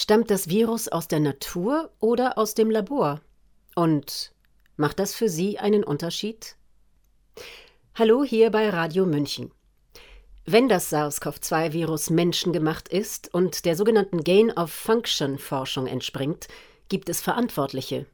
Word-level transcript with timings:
Stammt 0.00 0.30
das 0.30 0.48
Virus 0.48 0.86
aus 0.86 1.08
der 1.08 1.18
Natur 1.18 1.90
oder 1.98 2.38
aus 2.38 2.54
dem 2.54 2.70
Labor? 2.70 3.20
Und 3.74 4.32
macht 4.76 5.00
das 5.00 5.12
für 5.12 5.28
Sie 5.28 5.58
einen 5.58 5.82
Unterschied? 5.82 6.54
Hallo 7.96 8.22
hier 8.22 8.52
bei 8.52 8.70
Radio 8.70 9.06
München. 9.06 9.50
Wenn 10.46 10.68
das 10.68 10.90
SARS-CoV-2-Virus 10.90 12.10
menschengemacht 12.10 12.88
ist 12.88 13.34
und 13.34 13.64
der 13.64 13.74
sogenannten 13.74 14.22
Gain-of-Function-Forschung 14.22 15.88
entspringt, 15.88 16.46
gibt 16.88 17.08
es 17.08 17.20
Verantwortliche. 17.20 18.06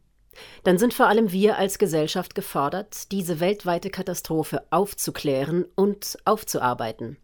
Dann 0.62 0.78
sind 0.78 0.94
vor 0.94 1.08
allem 1.08 1.32
wir 1.32 1.58
als 1.58 1.76
Gesellschaft 1.76 2.34
gefordert, 2.34 3.12
diese 3.12 3.40
weltweite 3.40 3.90
Katastrophe 3.90 4.62
aufzuklären 4.70 5.66
und 5.76 6.16
aufzuarbeiten. 6.24 7.18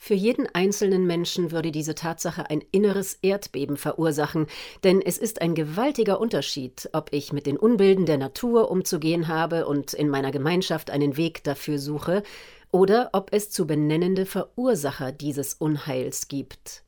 Für 0.00 0.14
jeden 0.14 0.46
einzelnen 0.54 1.06
Menschen 1.06 1.50
würde 1.50 1.72
diese 1.72 1.96
Tatsache 1.96 2.48
ein 2.48 2.62
inneres 2.70 3.18
Erdbeben 3.20 3.76
verursachen, 3.76 4.46
denn 4.84 5.02
es 5.02 5.18
ist 5.18 5.42
ein 5.42 5.56
gewaltiger 5.56 6.20
Unterschied, 6.20 6.88
ob 6.92 7.12
ich 7.12 7.32
mit 7.32 7.46
den 7.46 7.58
Unbilden 7.58 8.06
der 8.06 8.16
Natur 8.16 8.70
umzugehen 8.70 9.26
habe 9.26 9.66
und 9.66 9.92
in 9.92 10.08
meiner 10.08 10.30
Gemeinschaft 10.30 10.90
einen 10.90 11.16
Weg 11.16 11.42
dafür 11.42 11.78
suche, 11.78 12.22
oder 12.70 13.10
ob 13.12 13.32
es 13.32 13.50
zu 13.50 13.66
benennende 13.66 14.24
Verursacher 14.24 15.10
dieses 15.10 15.54
Unheils 15.54 16.28
gibt. 16.28 16.84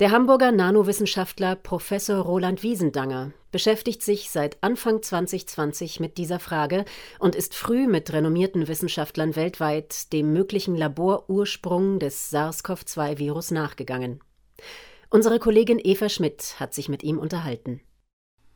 Der 0.00 0.10
Hamburger 0.10 0.52
Nanowissenschaftler 0.52 1.54
Professor 1.54 2.18
Roland 2.18 2.62
Wiesendanger 2.62 3.32
beschäftigt 3.56 4.02
sich 4.02 4.28
seit 4.28 4.62
Anfang 4.62 5.02
2020 5.02 5.98
mit 5.98 6.18
dieser 6.18 6.38
Frage 6.38 6.84
und 7.18 7.34
ist 7.34 7.54
früh 7.54 7.86
mit 7.86 8.12
renommierten 8.12 8.68
Wissenschaftlern 8.68 9.34
weltweit 9.34 10.12
dem 10.12 10.34
möglichen 10.34 10.76
Laborursprung 10.76 11.98
des 11.98 12.30
SARS-CoV-2-Virus 12.30 13.52
nachgegangen. 13.52 14.20
Unsere 15.08 15.38
Kollegin 15.38 15.80
Eva 15.82 16.10
Schmidt 16.10 16.60
hat 16.60 16.74
sich 16.74 16.90
mit 16.90 17.02
ihm 17.02 17.18
unterhalten. 17.18 17.80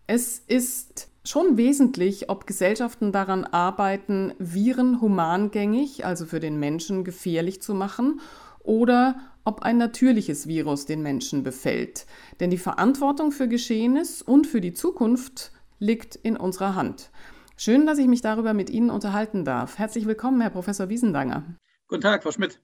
Es 0.07 0.39
ist 0.39 1.09
schon 1.25 1.57
wesentlich, 1.57 2.29
ob 2.29 2.47
Gesellschaften 2.47 3.11
daran 3.11 3.45
arbeiten, 3.45 4.35
Viren 4.39 5.01
humangängig, 5.01 6.05
also 6.05 6.27
für 6.27 6.41
den 6.41 6.61
Menschen 6.61 7.05
gefährlich 7.05 7.63
zu 7.63 7.73
machen, 7.73 8.21
oder 8.63 9.17
ob 9.45 9.63
ein 9.63 9.79
natürliches 9.79 10.47
Virus 10.47 10.87
den 10.87 11.03
Menschen 11.03 11.43
befällt. 11.43 12.07
Denn 12.41 12.51
die 12.51 12.59
Verantwortung 12.59 13.33
für 13.33 13.49
Geschehenes 13.49 14.23
und 14.23 14.47
für 14.47 14.61
die 14.61 14.75
Zukunft 14.75 15.53
liegt 15.79 16.15
in 16.17 16.37
unserer 16.37 16.75
Hand. 16.75 17.11
Schön, 17.57 17.87
dass 17.87 17.99
ich 17.99 18.07
mich 18.07 18.21
darüber 18.21 18.55
mit 18.55 18.71
Ihnen 18.71 18.91
unterhalten 18.91 19.45
darf. 19.45 19.79
Herzlich 19.79 20.07
willkommen, 20.07 20.41
Herr 20.41 20.51
Professor 20.51 20.89
Wiesendanger. 20.89 21.45
Guten 21.89 22.03
Tag, 22.03 22.23
Frau 22.23 22.31
Schmidt. 22.31 22.61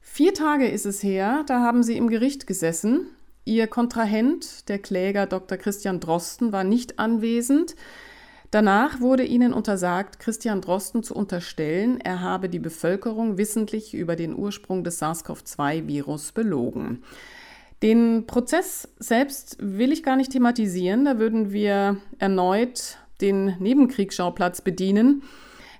Vier 0.00 0.34
Tage 0.34 0.68
ist 0.68 0.86
es 0.86 1.02
her, 1.02 1.44
da 1.46 1.60
haben 1.60 1.82
Sie 1.82 1.96
im 1.96 2.08
Gericht 2.08 2.46
gesessen. 2.46 3.06
Ihr 3.44 3.66
Kontrahent, 3.66 4.68
der 4.68 4.78
Kläger 4.78 5.26
Dr. 5.26 5.58
Christian 5.58 6.00
Drosten, 6.00 6.52
war 6.52 6.64
nicht 6.64 6.98
anwesend. 6.98 7.76
Danach 8.50 9.00
wurde 9.00 9.24
ihnen 9.24 9.52
untersagt, 9.52 10.18
Christian 10.18 10.62
Drosten 10.62 11.02
zu 11.02 11.14
unterstellen, 11.14 12.00
er 12.00 12.22
habe 12.22 12.48
die 12.48 12.58
Bevölkerung 12.58 13.36
wissentlich 13.36 13.92
über 13.92 14.16
den 14.16 14.34
Ursprung 14.34 14.84
des 14.84 15.02
SARS-CoV-2-Virus 15.02 16.32
belogen. 16.32 17.02
Den 17.82 18.26
Prozess 18.26 18.88
selbst 18.98 19.58
will 19.60 19.92
ich 19.92 20.02
gar 20.02 20.16
nicht 20.16 20.32
thematisieren, 20.32 21.04
da 21.04 21.18
würden 21.18 21.52
wir 21.52 21.98
erneut 22.18 22.96
den 23.20 23.56
Nebenkriegsschauplatz 23.58 24.62
bedienen. 24.62 25.22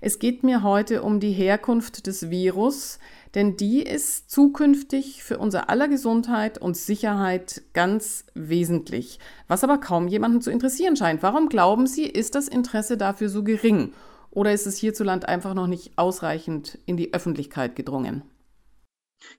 Es 0.00 0.18
geht 0.18 0.44
mir 0.44 0.62
heute 0.62 1.02
um 1.02 1.20
die 1.20 1.32
Herkunft 1.32 2.06
des 2.06 2.30
Virus, 2.30 2.98
denn 3.34 3.56
die 3.56 3.82
ist 3.82 4.30
zukünftig 4.30 5.22
für 5.22 5.38
unser 5.38 5.68
aller 5.70 5.88
Gesundheit 5.88 6.58
und 6.58 6.76
Sicherheit 6.76 7.62
ganz 7.74 8.24
wesentlich, 8.34 9.18
was 9.46 9.64
aber 9.64 9.78
kaum 9.78 10.08
jemanden 10.08 10.40
zu 10.40 10.50
interessieren 10.50 10.96
scheint. 10.96 11.22
Warum 11.22 11.48
glauben 11.48 11.86
Sie, 11.86 12.04
ist 12.04 12.34
das 12.34 12.48
Interesse 12.48 12.96
dafür 12.96 13.28
so 13.28 13.42
gering? 13.42 13.92
Oder 14.30 14.52
ist 14.52 14.66
es 14.66 14.76
hierzulande 14.76 15.28
einfach 15.28 15.54
noch 15.54 15.66
nicht 15.66 15.92
ausreichend 15.96 16.78
in 16.86 16.96
die 16.96 17.14
Öffentlichkeit 17.14 17.76
gedrungen? 17.76 18.22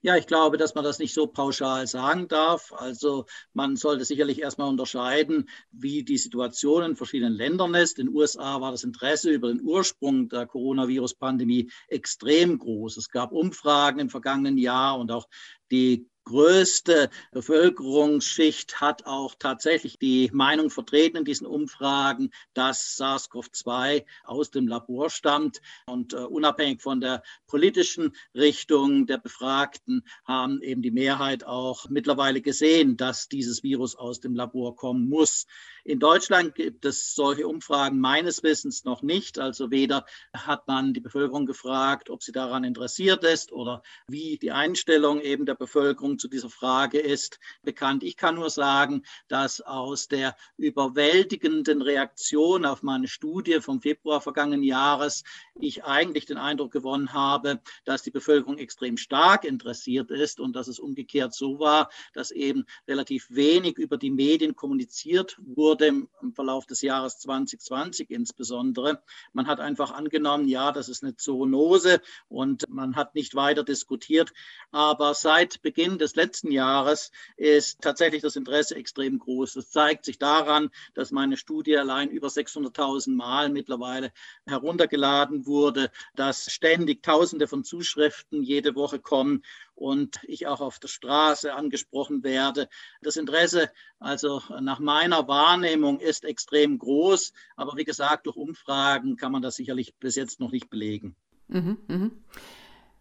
Ja, 0.01 0.15
ich 0.15 0.27
glaube, 0.27 0.57
dass 0.57 0.75
man 0.75 0.83
das 0.83 0.99
nicht 0.99 1.13
so 1.13 1.27
pauschal 1.27 1.87
sagen 1.87 2.27
darf. 2.27 2.73
Also 2.73 3.25
man 3.53 3.75
sollte 3.75 4.05
sicherlich 4.05 4.41
erstmal 4.41 4.69
unterscheiden, 4.69 5.49
wie 5.71 6.03
die 6.03 6.17
Situation 6.17 6.83
in 6.83 6.95
verschiedenen 6.95 7.33
Ländern 7.33 7.75
ist. 7.75 7.99
In 7.99 8.07
den 8.07 8.15
USA 8.15 8.61
war 8.61 8.71
das 8.71 8.83
Interesse 8.83 9.31
über 9.31 9.49
den 9.49 9.61
Ursprung 9.61 10.29
der 10.29 10.45
Coronavirus-Pandemie 10.45 11.71
extrem 11.87 12.59
groß. 12.59 12.97
Es 12.97 13.09
gab 13.09 13.31
Umfragen 13.31 13.99
im 13.99 14.09
vergangenen 14.09 14.57
Jahr 14.57 14.99
und 14.99 15.11
auch 15.11 15.27
die 15.71 16.07
größte 16.29 17.09
Bevölkerungsschicht 17.31 18.79
hat 18.79 19.07
auch 19.07 19.33
tatsächlich 19.39 19.97
die 19.97 20.29
Meinung 20.31 20.69
vertreten 20.69 21.17
in 21.17 21.25
diesen 21.25 21.47
Umfragen, 21.47 22.29
dass 22.53 22.97
SARS-CoV-2 22.97 24.05
aus 24.25 24.51
dem 24.51 24.67
Labor 24.67 25.09
stammt. 25.09 25.59
Und 25.87 26.13
uh, 26.13 26.27
unabhängig 26.27 26.83
von 26.83 27.01
der 27.01 27.23
politischen 27.47 28.15
Richtung 28.35 29.07
der 29.07 29.17
Befragten 29.17 30.05
haben 30.23 30.61
eben 30.61 30.83
die 30.83 30.91
Mehrheit 30.91 31.43
auch 31.45 31.89
mittlerweile 31.89 32.41
gesehen, 32.41 32.95
dass 32.95 33.27
dieses 33.27 33.63
Virus 33.63 33.95
aus 33.95 34.19
dem 34.19 34.35
Labor 34.35 34.75
kommen 34.75 35.09
muss. 35.09 35.47
In 35.83 35.99
Deutschland 35.99 36.53
gibt 36.53 36.85
es 36.85 37.15
solche 37.15 37.47
Umfragen 37.47 37.99
meines 37.99 38.43
Wissens 38.43 38.83
noch 38.83 39.01
nicht. 39.01 39.39
Also 39.39 39.71
weder 39.71 40.05
hat 40.31 40.67
man 40.67 40.93
die 40.93 40.99
Bevölkerung 40.99 41.47
gefragt, 41.47 42.11
ob 42.11 42.21
sie 42.21 42.31
daran 42.31 42.63
interessiert 42.63 43.23
ist 43.23 43.51
oder 43.51 43.81
wie 44.07 44.37
die 44.37 44.51
Einstellung 44.51 45.21
eben 45.21 45.47
der 45.47 45.55
Bevölkerung 45.55 46.18
zu 46.19 46.27
dieser 46.27 46.49
Frage 46.49 46.99
ist 46.99 47.39
bekannt. 47.63 48.03
Ich 48.03 48.17
kann 48.17 48.35
nur 48.35 48.49
sagen, 48.49 49.03
dass 49.27 49.61
aus 49.61 50.07
der 50.07 50.35
überwältigenden 50.57 51.81
Reaktion 51.81 52.65
auf 52.65 52.83
meine 52.83 53.07
Studie 53.07 53.61
vom 53.61 53.81
Februar 53.81 54.21
vergangenen 54.21 54.63
Jahres 54.63 55.23
ich 55.55 55.83
eigentlich 55.83 56.25
den 56.25 56.37
Eindruck 56.37 56.71
gewonnen 56.71 57.13
habe, 57.13 57.61
dass 57.85 58.03
die 58.03 58.11
Bevölkerung 58.11 58.57
extrem 58.57 58.97
stark 58.97 59.43
interessiert 59.43 60.11
ist 60.11 60.39
und 60.39 60.55
dass 60.55 60.67
es 60.67 60.79
umgekehrt 60.79 61.33
so 61.33 61.59
war, 61.59 61.89
dass 62.13 62.31
eben 62.31 62.65
relativ 62.87 63.27
wenig 63.29 63.77
über 63.77 63.97
die 63.97 64.11
Medien 64.11 64.55
kommuniziert 64.55 65.37
wurde 65.41 65.87
im, 65.87 66.09
Verlauf 66.33 66.65
des 66.65 66.81
Jahres 66.81 67.19
2020 67.19 68.09
insbesondere. 68.11 69.01
Man 69.33 69.47
hat 69.47 69.59
einfach 69.59 69.91
angenommen, 69.91 70.47
ja, 70.47 70.71
das 70.71 70.89
ist 70.89 71.03
eine 71.03 71.15
Zoonose 71.15 72.01
und 72.27 72.69
man 72.69 72.95
hat 72.95 73.15
nicht 73.15 73.35
weiter 73.35 73.63
diskutiert. 73.63 74.31
Aber 74.71 75.13
seit 75.13 75.61
Beginn 75.61 75.97
des 75.99 76.15
letzten 76.15 76.51
Jahres 76.51 77.11
ist 77.37 77.81
tatsächlich 77.81 78.23
das 78.23 78.35
Interesse 78.35 78.75
extrem 78.75 79.19
groß. 79.19 79.53
Das 79.53 79.69
zeigt 79.69 80.05
sich 80.05 80.17
daran, 80.17 80.71
dass 80.95 81.11
meine 81.11 81.37
Studie 81.37 81.77
allein 81.77 82.09
über 82.09 82.29
600.000 82.29 83.15
Mal 83.15 83.49
mittlerweile 83.49 84.11
heruntergeladen 84.47 85.45
wurde, 85.45 85.91
dass 86.15 86.51
ständig 86.51 87.03
Tausende 87.03 87.47
von 87.47 87.63
Zuschriften 87.63 88.41
jede 88.41 88.75
Woche 88.75 88.99
kommen 88.99 89.43
und 89.75 90.19
ich 90.23 90.47
auch 90.47 90.61
auf 90.61 90.79
der 90.79 90.87
Straße 90.87 91.53
angesprochen 91.53 92.23
werde. 92.23 92.67
Das 93.01 93.15
Interesse, 93.15 93.71
also 93.99 94.41
nach 94.59 94.79
meiner 94.79 95.27
Wahrnehmung, 95.27 95.99
ist 95.99 96.25
extrem 96.25 96.77
groß. 96.77 97.33
Aber 97.55 97.77
wie 97.77 97.85
gesagt, 97.85 98.25
durch 98.25 98.35
Umfragen 98.35 99.15
kann 99.15 99.31
man 99.31 99.41
das 99.41 99.55
sicherlich 99.55 99.95
bis 99.95 100.15
jetzt 100.15 100.39
noch 100.39 100.51
nicht 100.51 100.69
belegen. 100.69 101.15
Mhm, 101.47 101.77
mh. 101.87 102.11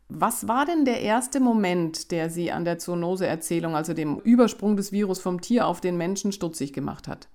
Was 0.09 0.49
war 0.49 0.65
denn 0.65 0.87
der 0.87 1.03
erste 1.03 1.39
Moment, 1.39 2.11
der 2.11 2.31
Sie 2.31 2.51
an 2.51 2.65
der 2.65 2.79
Zoonose-Erzählung, 2.79 3.77
also 3.77 3.93
dem 3.93 4.19
Übersprung 4.21 4.77
des 4.77 4.91
Virus 4.91 5.21
vom 5.21 5.41
Tier 5.41 5.67
auf 5.67 5.83
den 5.83 5.99
Menschen, 5.99 6.33
stutzig 6.33 6.73
gemacht 6.73 7.09
hat? 7.09 7.29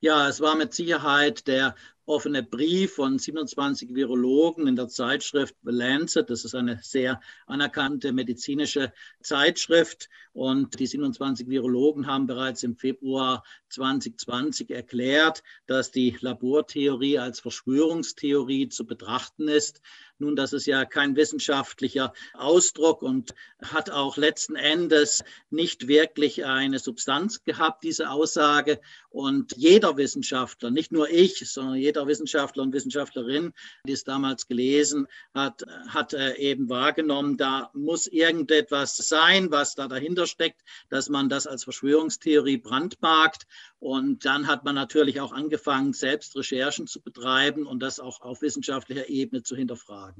Ja, 0.00 0.28
es 0.28 0.40
war 0.40 0.56
mit 0.56 0.74
Sicherheit 0.74 1.46
der 1.46 1.76
offene 2.06 2.42
Brief 2.42 2.94
von 2.94 3.18
27 3.18 3.94
Virologen 3.94 4.66
in 4.66 4.74
der 4.74 4.88
Zeitschrift 4.88 5.54
The 5.62 5.70
Lancet. 5.70 6.28
Das 6.28 6.44
ist 6.44 6.54
eine 6.54 6.80
sehr 6.82 7.20
anerkannte 7.46 8.12
medizinische 8.12 8.92
Zeitschrift. 9.22 10.08
Und 10.32 10.78
die 10.80 10.86
27 10.86 11.48
Virologen 11.48 12.06
haben 12.06 12.26
bereits 12.26 12.62
im 12.62 12.76
Februar 12.76 13.44
2020 13.68 14.70
erklärt, 14.70 15.42
dass 15.66 15.90
die 15.90 16.16
Labortheorie 16.20 17.18
als 17.18 17.38
Verschwörungstheorie 17.40 18.68
zu 18.68 18.84
betrachten 18.86 19.46
ist. 19.46 19.82
Nun, 20.22 20.36
das 20.36 20.52
ist 20.52 20.66
ja 20.66 20.84
kein 20.84 21.16
wissenschaftlicher 21.16 22.12
Ausdruck 22.34 23.02
und 23.02 23.34
hat 23.60 23.90
auch 23.90 24.16
letzten 24.16 24.54
Endes 24.54 25.24
nicht 25.50 25.88
wirklich 25.88 26.44
eine 26.44 26.78
Substanz 26.78 27.42
gehabt, 27.42 27.82
diese 27.82 28.08
Aussage. 28.08 28.80
Und 29.10 29.56
jeder 29.56 29.96
Wissenschaftler, 29.96 30.70
nicht 30.70 30.92
nur 30.92 31.10
ich, 31.10 31.50
sondern 31.50 31.74
jeder 31.74 32.06
Wissenschaftler 32.06 32.62
und 32.62 32.72
Wissenschaftlerin, 32.72 33.52
die 33.84 33.92
es 33.92 34.04
damals 34.04 34.46
gelesen 34.46 35.08
hat, 35.34 35.64
hat 35.88 36.14
äh, 36.14 36.36
eben 36.36 36.68
wahrgenommen, 36.68 37.36
da 37.36 37.70
muss 37.74 38.06
irgendetwas 38.06 38.96
sein, 38.96 39.50
was 39.50 39.74
da 39.74 39.88
dahinter 39.88 40.28
steckt, 40.28 40.62
dass 40.88 41.08
man 41.08 41.28
das 41.28 41.48
als 41.48 41.64
Verschwörungstheorie 41.64 42.58
brandmarkt. 42.58 43.48
Und 43.80 44.24
dann 44.24 44.46
hat 44.46 44.64
man 44.64 44.76
natürlich 44.76 45.20
auch 45.20 45.32
angefangen, 45.32 45.92
selbst 45.92 46.36
Recherchen 46.36 46.86
zu 46.86 47.00
betreiben 47.00 47.66
und 47.66 47.80
das 47.80 47.98
auch 47.98 48.20
auf 48.20 48.40
wissenschaftlicher 48.40 49.08
Ebene 49.08 49.42
zu 49.42 49.56
hinterfragen. 49.56 50.11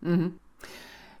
Mhm. 0.00 0.34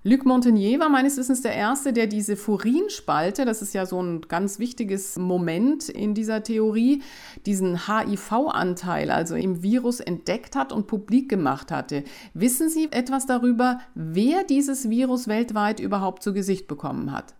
Luc 0.02 0.24
Montagnier 0.24 0.80
war 0.80 0.88
meines 0.88 1.18
Wissens 1.18 1.42
der 1.42 1.54
Erste, 1.54 1.92
der 1.92 2.06
diese 2.06 2.34
Furinspalte, 2.34 3.44
das 3.44 3.60
ist 3.60 3.74
ja 3.74 3.84
so 3.84 4.02
ein 4.02 4.22
ganz 4.22 4.58
wichtiges 4.58 5.18
Moment 5.18 5.90
in 5.90 6.14
dieser 6.14 6.42
Theorie, 6.42 7.02
diesen 7.44 7.86
HIV-Anteil, 7.86 9.10
also 9.10 9.34
im 9.34 9.62
Virus 9.62 10.00
entdeckt 10.00 10.56
hat 10.56 10.72
und 10.72 10.86
publik 10.86 11.28
gemacht 11.28 11.70
hatte. 11.70 12.04
Wissen 12.32 12.70
Sie 12.70 12.90
etwas 12.90 13.26
darüber, 13.26 13.80
wer 13.94 14.42
dieses 14.44 14.88
Virus 14.88 15.28
weltweit 15.28 15.80
überhaupt 15.80 16.22
zu 16.22 16.32
Gesicht 16.32 16.66
bekommen 16.66 17.12
hat? 17.12 17.34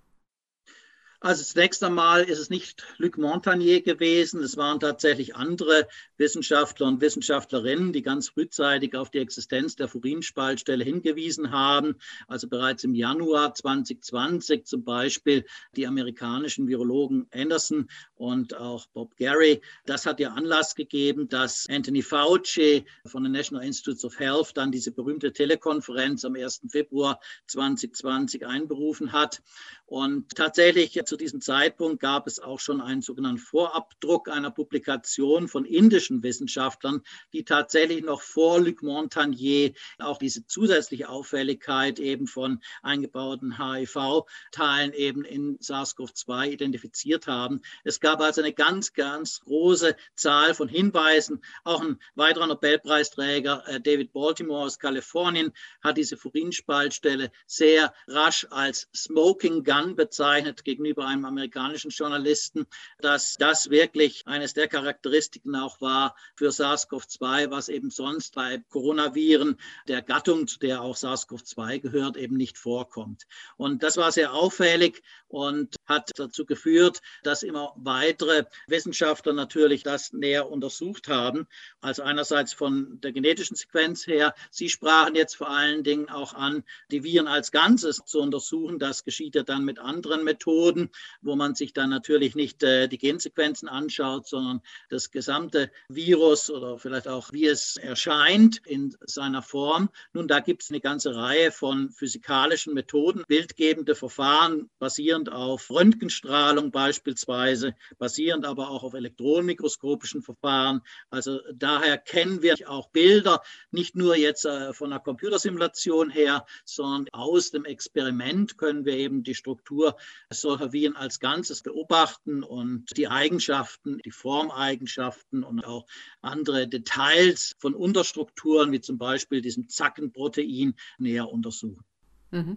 Also 1.23 1.45
zunächst 1.45 1.85
einmal 1.85 2.23
ist 2.23 2.39
es 2.39 2.49
nicht 2.49 2.83
Luc 2.97 3.19
Montagnier 3.19 3.83
gewesen, 3.83 4.43
es 4.43 4.57
waren 4.57 4.81
tatsächlich 4.81 5.37
andere 5.37 5.87
Wissenschaftler 6.17 6.87
und 6.87 7.03
Wissenschaftlerinnen, 7.03 7.93
die 7.93 8.01
ganz 8.01 8.31
frühzeitig 8.31 8.97
auf 8.97 9.11
die 9.11 9.19
Existenz 9.19 9.77
der 9.77 9.89
Furinspaltstelle 9.89 10.83
hingewiesen 10.83 11.51
haben. 11.51 11.97
Also 12.27 12.49
bereits 12.49 12.85
im 12.85 12.95
Januar 12.95 13.55
2020 13.55 14.65
zum 14.65 14.83
Beispiel 14.83 15.45
die 15.77 15.87
amerikanischen 15.87 16.69
Virologen 16.69 17.27
Anderson 17.35 17.91
und 18.15 18.57
auch 18.57 18.87
Bob 18.87 19.15
Gary. 19.17 19.61
Das 19.85 20.07
hat 20.07 20.21
ja 20.21 20.31
Anlass 20.31 20.75
gegeben, 20.75 21.29
dass 21.29 21.67
Anthony 21.69 22.01
Fauci 22.01 22.87
von 23.05 23.25
den 23.25 23.33
National 23.33 23.67
Institutes 23.67 24.07
of 24.07 24.19
Health 24.19 24.53
dann 24.55 24.73
diese 24.73 24.91
berühmte 24.91 25.35
Telekonferenz 25.35 26.25
am 26.25 26.35
1. 26.35 26.63
Februar 26.71 27.21
2020 27.47 28.47
einberufen 28.47 29.13
hat. 29.13 29.43
Und 29.85 30.37
tatsächlich 30.37 30.95
zu 31.11 31.17
diesem 31.17 31.41
Zeitpunkt 31.41 31.99
gab 31.99 32.29
es 32.29 32.39
auch 32.39 32.61
schon 32.61 32.81
einen 32.81 33.03
sogenannten 33.03 33.41
Vorabdruck 33.41 34.29
einer 34.29 34.53
Publikation 34.53 35.49
von 35.49 35.65
indischen 35.65 36.23
Wissenschaftlern, 36.23 37.03
die 37.33 37.45
tatsächlich 37.45 38.05
noch 38.05 38.23
vor 38.23 38.61
Luc 38.61 38.85
Montagnier 38.85 39.73
auch 39.99 40.19
diese 40.19 40.47
zusätzliche 40.47 41.09
Auffälligkeit 41.09 41.99
eben 41.99 42.29
von 42.29 42.61
eingebauten 42.83 43.59
HIV-Teilen 43.59 44.93
eben 44.93 45.25
in 45.25 45.59
SARS-CoV-2 45.59 46.51
identifiziert 46.51 47.27
haben. 47.27 47.61
Es 47.83 47.99
gab 47.99 48.21
also 48.21 48.41
eine 48.41 48.53
ganz, 48.53 48.93
ganz 48.93 49.41
große 49.41 49.97
Zahl 50.15 50.55
von 50.55 50.69
Hinweisen. 50.69 51.43
Auch 51.65 51.83
ein 51.83 51.99
weiterer 52.15 52.47
Nobelpreisträger, 52.47 53.65
äh, 53.67 53.81
David 53.81 54.13
Baltimore 54.13 54.63
aus 54.63 54.79
Kalifornien, 54.79 55.53
hat 55.83 55.97
diese 55.97 56.17
Furinspaltstelle 56.17 57.33
sehr 57.49 57.93
rasch 58.07 58.47
als 58.51 58.89
Smoking 58.95 59.65
Gun 59.65 59.97
bezeichnet 59.97 60.63
gegenüber 60.63 61.00
gegenüber 61.01 61.07
einem 61.07 61.25
amerikanischen 61.25 61.91
Journalisten, 61.91 62.67
dass 63.01 63.37
das 63.37 63.71
wirklich 63.71 64.27
eines 64.27 64.55
der 64.55 64.69
Charakteristiken 64.69 65.57
auch 65.57 65.81
war 65.81 66.15
für 66.35 66.51
SARS-CoV-2, 66.51 67.51
was 67.51 67.69
eben 67.69 67.91
sonst 67.91 68.35
bei 68.35 68.63
Coronaviren 68.69 69.57
der 69.89 70.03
Gattung, 70.03 70.47
zu 70.47 70.59
der 70.59 70.83
auch 70.83 70.97
SARS-CoV-2 70.97 71.81
gehört, 71.81 72.17
eben 72.17 72.37
nicht 72.37 72.59
vorkommt. 72.59 73.27
Und 73.57 73.83
das 73.83 73.97
war 73.97 74.13
sehr 74.13 74.33
auffällig 74.33 75.03
und 75.29 75.77
hat 75.87 76.11
dazu 76.17 76.45
geführt, 76.45 77.01
dass 77.23 77.43
immer 77.43 77.73
weitere 77.77 78.45
Wissenschaftler 78.67 79.33
natürlich 79.33 79.83
das 79.83 80.13
näher 80.13 80.51
untersucht 80.51 81.09
haben. 81.09 81.47
Also 81.81 82.03
einerseits 82.03 82.53
von 82.53 83.01
der 83.01 83.13
genetischen 83.13 83.57
Sequenz 83.57 84.07
her. 84.07 84.35
Sie 84.51 84.69
sprachen 84.69 85.15
jetzt 85.15 85.37
vor 85.37 85.51
allen 85.51 85.85
Dingen 85.85 86.09
auch 86.09 86.35
an, 86.35 86.65
die 86.91 87.05
Viren 87.05 87.29
als 87.29 87.53
Ganzes 87.53 88.03
zu 88.05 88.21
untersuchen. 88.21 88.79
Das 88.79 89.05
geschieht 89.05 89.35
ja 89.35 89.43
dann 89.43 89.65
mit 89.65 89.79
anderen 89.79 90.25
Methoden 90.25 90.90
wo 91.21 91.37
man 91.37 91.55
sich 91.55 91.73
dann 91.73 91.91
natürlich 91.91 92.35
nicht 92.35 92.63
äh, 92.63 92.89
die 92.89 92.99
Gensequenzen 92.99 93.69
anschaut, 93.69 94.27
sondern 94.27 94.61
das 94.89 95.11
gesamte 95.11 95.71
Virus 95.89 96.51
oder 96.51 96.79
vielleicht 96.79 97.09
auch, 97.09 97.33
wie 97.33 97.47
es 97.47 97.77
erscheint 97.77 98.61
in 98.67 98.97
seiner 99.07 99.43
Form. 99.43 99.91
Nun, 100.13 100.29
da 100.29 100.41
gibt 100.41 100.63
es 100.63 100.71
eine 100.71 100.81
ganze 100.81 101.15
Reihe 101.15 101.53
von 101.53 101.91
physikalischen 101.91 102.75
Methoden, 102.75 103.25
bildgebende 103.27 103.95
Verfahren 103.95 104.71
basierend 104.79 105.31
auf 105.31 105.71
Röntgenstrahlung 105.71 106.71
beispielsweise, 106.71 107.75
basierend 107.99 108.45
aber 108.45 108.71
auch 108.71 108.83
auf 108.83 108.95
elektronenmikroskopischen 108.95 110.23
Verfahren. 110.23 110.81
Also 111.11 111.41
daher 111.53 111.99
kennen 111.99 112.43
wir 112.43 112.57
auch 112.67 112.89
Bilder, 112.91 113.43
nicht 113.71 113.97
nur 113.97 114.17
jetzt 114.17 114.45
äh, 114.45 114.73
von 114.73 114.93
einer 114.93 115.01
Computersimulation 115.01 116.11
her, 116.11 116.47
sondern 116.65 117.07
aus 117.13 117.51
dem 117.51 117.65
Experiment 117.65 118.59
können 118.59 118.85
wir 118.85 118.95
eben 118.95 119.23
die 119.23 119.35
Struktur 119.35 119.97
solcher 120.31 120.73
Viren 120.73 120.80
als 120.89 121.21
Ganzes 121.21 121.63
beobachten 121.63 122.43
und 122.43 122.87
die 122.97 123.09
Eigenschaften, 123.09 123.99
die 124.05 124.11
Formeigenschaften 124.11 125.43
und 125.45 125.65
auch 125.65 125.87
andere 126.21 126.69
Details 126.69 127.55
von 127.59 127.75
Unterstrukturen, 127.75 128.73
wie 128.73 128.81
zum 128.81 128.99
Beispiel 128.99 129.41
diesem 129.41 129.69
Zackenprotein, 129.69 130.75
näher 130.99 131.29
untersuchen. 131.29 131.85
Mhm. 132.31 132.57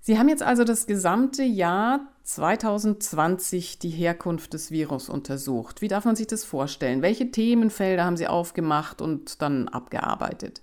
Sie 0.00 0.18
haben 0.18 0.30
jetzt 0.30 0.42
also 0.42 0.64
das 0.64 0.86
gesamte 0.86 1.42
Jahr 1.42 2.14
2020 2.22 3.78
die 3.78 3.90
Herkunft 3.90 4.54
des 4.54 4.70
Virus 4.70 5.10
untersucht. 5.10 5.82
Wie 5.82 5.88
darf 5.88 6.06
man 6.06 6.16
sich 6.16 6.26
das 6.26 6.44
vorstellen? 6.44 7.02
Welche 7.02 7.30
Themenfelder 7.30 8.04
haben 8.04 8.16
Sie 8.16 8.26
aufgemacht 8.26 9.02
und 9.02 9.42
dann 9.42 9.68
abgearbeitet? 9.68 10.62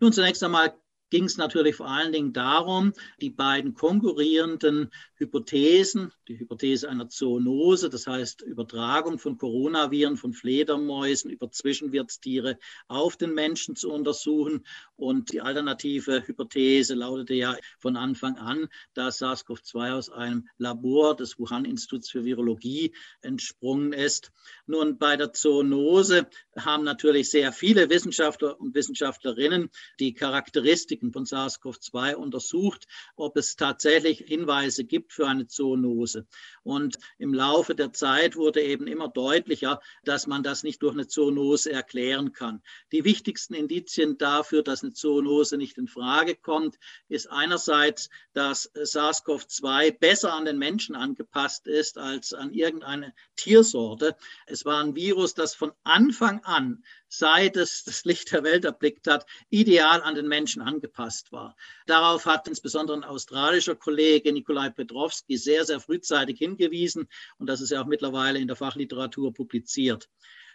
Nun, 0.00 0.12
zunächst 0.12 0.42
einmal 0.42 0.72
ging 1.10 1.24
es 1.24 1.36
natürlich 1.36 1.76
vor 1.76 1.88
allen 1.88 2.12
Dingen 2.12 2.32
darum, 2.32 2.92
die 3.20 3.30
beiden 3.30 3.74
konkurrierenden 3.74 4.90
Hypothesen, 5.18 6.12
die 6.28 6.38
Hypothese 6.38 6.88
einer 6.88 7.08
Zoonose, 7.08 7.90
das 7.90 8.06
heißt 8.06 8.42
Übertragung 8.42 9.18
von 9.18 9.36
Coronaviren 9.36 10.16
von 10.16 10.32
Fledermäusen 10.32 11.30
über 11.30 11.50
Zwischenwirtstiere 11.50 12.56
auf 12.86 13.16
den 13.16 13.34
Menschen 13.34 13.74
zu 13.74 13.90
untersuchen. 13.90 14.64
Und 14.94 15.32
die 15.32 15.40
alternative 15.40 16.26
Hypothese 16.26 16.94
lautete 16.94 17.34
ja 17.34 17.56
von 17.78 17.96
Anfang 17.96 18.36
an, 18.36 18.68
dass 18.94 19.18
SARS-CoV-2 19.18 19.92
aus 19.92 20.10
einem 20.10 20.48
Labor 20.56 21.16
des 21.16 21.38
Wuhan-Instituts 21.38 22.10
für 22.10 22.24
Virologie 22.24 22.94
entsprungen 23.20 23.92
ist. 23.92 24.30
Nun, 24.66 24.98
bei 24.98 25.16
der 25.16 25.32
Zoonose 25.32 26.28
haben 26.56 26.84
natürlich 26.84 27.30
sehr 27.30 27.52
viele 27.52 27.90
Wissenschaftler 27.90 28.60
und 28.60 28.74
Wissenschaftlerinnen 28.74 29.70
die 29.98 30.14
Charakteristiken 30.14 31.12
von 31.12 31.24
SARS-CoV-2 31.24 32.14
untersucht, 32.14 32.86
ob 33.16 33.36
es 33.36 33.56
tatsächlich 33.56 34.18
Hinweise 34.18 34.84
gibt, 34.84 35.07
gibt 35.08 35.12
für 35.12 35.26
eine 35.26 35.46
Zoonose. 35.46 36.26
Und 36.62 36.98
im 37.18 37.32
Laufe 37.34 37.74
der 37.74 37.92
Zeit 37.92 38.36
wurde 38.36 38.62
eben 38.62 38.86
immer 38.86 39.08
deutlicher, 39.08 39.80
dass 40.04 40.26
man 40.26 40.42
das 40.42 40.62
nicht 40.62 40.82
durch 40.82 40.92
eine 40.92 41.06
Zoonose 41.06 41.72
erklären 41.72 42.32
kann. 42.32 42.62
Die 42.92 43.04
wichtigsten 43.04 43.54
Indizien 43.54 44.18
dafür, 44.18 44.62
dass 44.62 44.82
eine 44.82 44.92
Zoonose 44.92 45.56
nicht 45.56 45.78
in 45.78 45.88
Frage 45.88 46.36
kommt, 46.36 46.78
ist 47.08 47.30
einerseits, 47.30 48.10
dass 48.34 48.70
SARS-CoV-2 48.74 49.98
besser 49.98 50.34
an 50.34 50.44
den 50.44 50.58
Menschen 50.58 50.94
angepasst 50.94 51.66
ist 51.66 51.98
als 51.98 52.32
an 52.32 52.52
irgendeine 52.52 53.14
Tiersorte. 53.36 54.16
Es 54.46 54.64
war 54.64 54.82
ein 54.82 54.94
Virus, 54.94 55.34
das 55.34 55.54
von 55.54 55.72
Anfang 55.84 56.40
an 56.44 56.82
seit 57.08 57.56
es 57.56 57.84
das 57.84 58.04
Licht 58.04 58.32
der 58.32 58.44
Welt 58.44 58.64
erblickt 58.64 59.06
hat, 59.06 59.26
ideal 59.50 60.02
an 60.02 60.14
den 60.14 60.28
Menschen 60.28 60.62
angepasst 60.62 61.32
war. 61.32 61.56
Darauf 61.86 62.26
hat 62.26 62.48
insbesondere 62.48 62.96
ein 62.96 63.04
australischer 63.04 63.74
Kollege 63.74 64.32
Nikolai 64.32 64.70
Petrovski 64.70 65.36
sehr, 65.36 65.64
sehr 65.64 65.80
frühzeitig 65.80 66.38
hingewiesen 66.38 67.08
und 67.38 67.48
das 67.48 67.60
ist 67.60 67.70
ja 67.70 67.82
auch 67.82 67.86
mittlerweile 67.86 68.38
in 68.38 68.46
der 68.46 68.56
Fachliteratur 68.56 69.32
publiziert. 69.32 70.08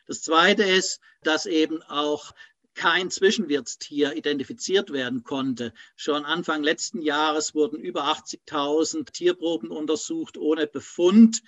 Das 0.05 0.21
Zweite 0.21 0.63
ist, 0.63 0.99
dass 1.23 1.45
eben 1.45 1.81
auch 1.83 2.33
kein 2.75 3.11
Zwischenwirtstier 3.11 4.15
identifiziert 4.15 4.91
werden 4.91 5.23
konnte. 5.23 5.73
Schon 5.95 6.25
Anfang 6.25 6.63
letzten 6.63 7.01
Jahres 7.01 7.53
wurden 7.53 7.79
über 7.79 8.05
80.000 8.05 9.11
Tierproben 9.11 9.69
untersucht 9.69 10.37
ohne 10.37 10.67
Befund. 10.67 11.41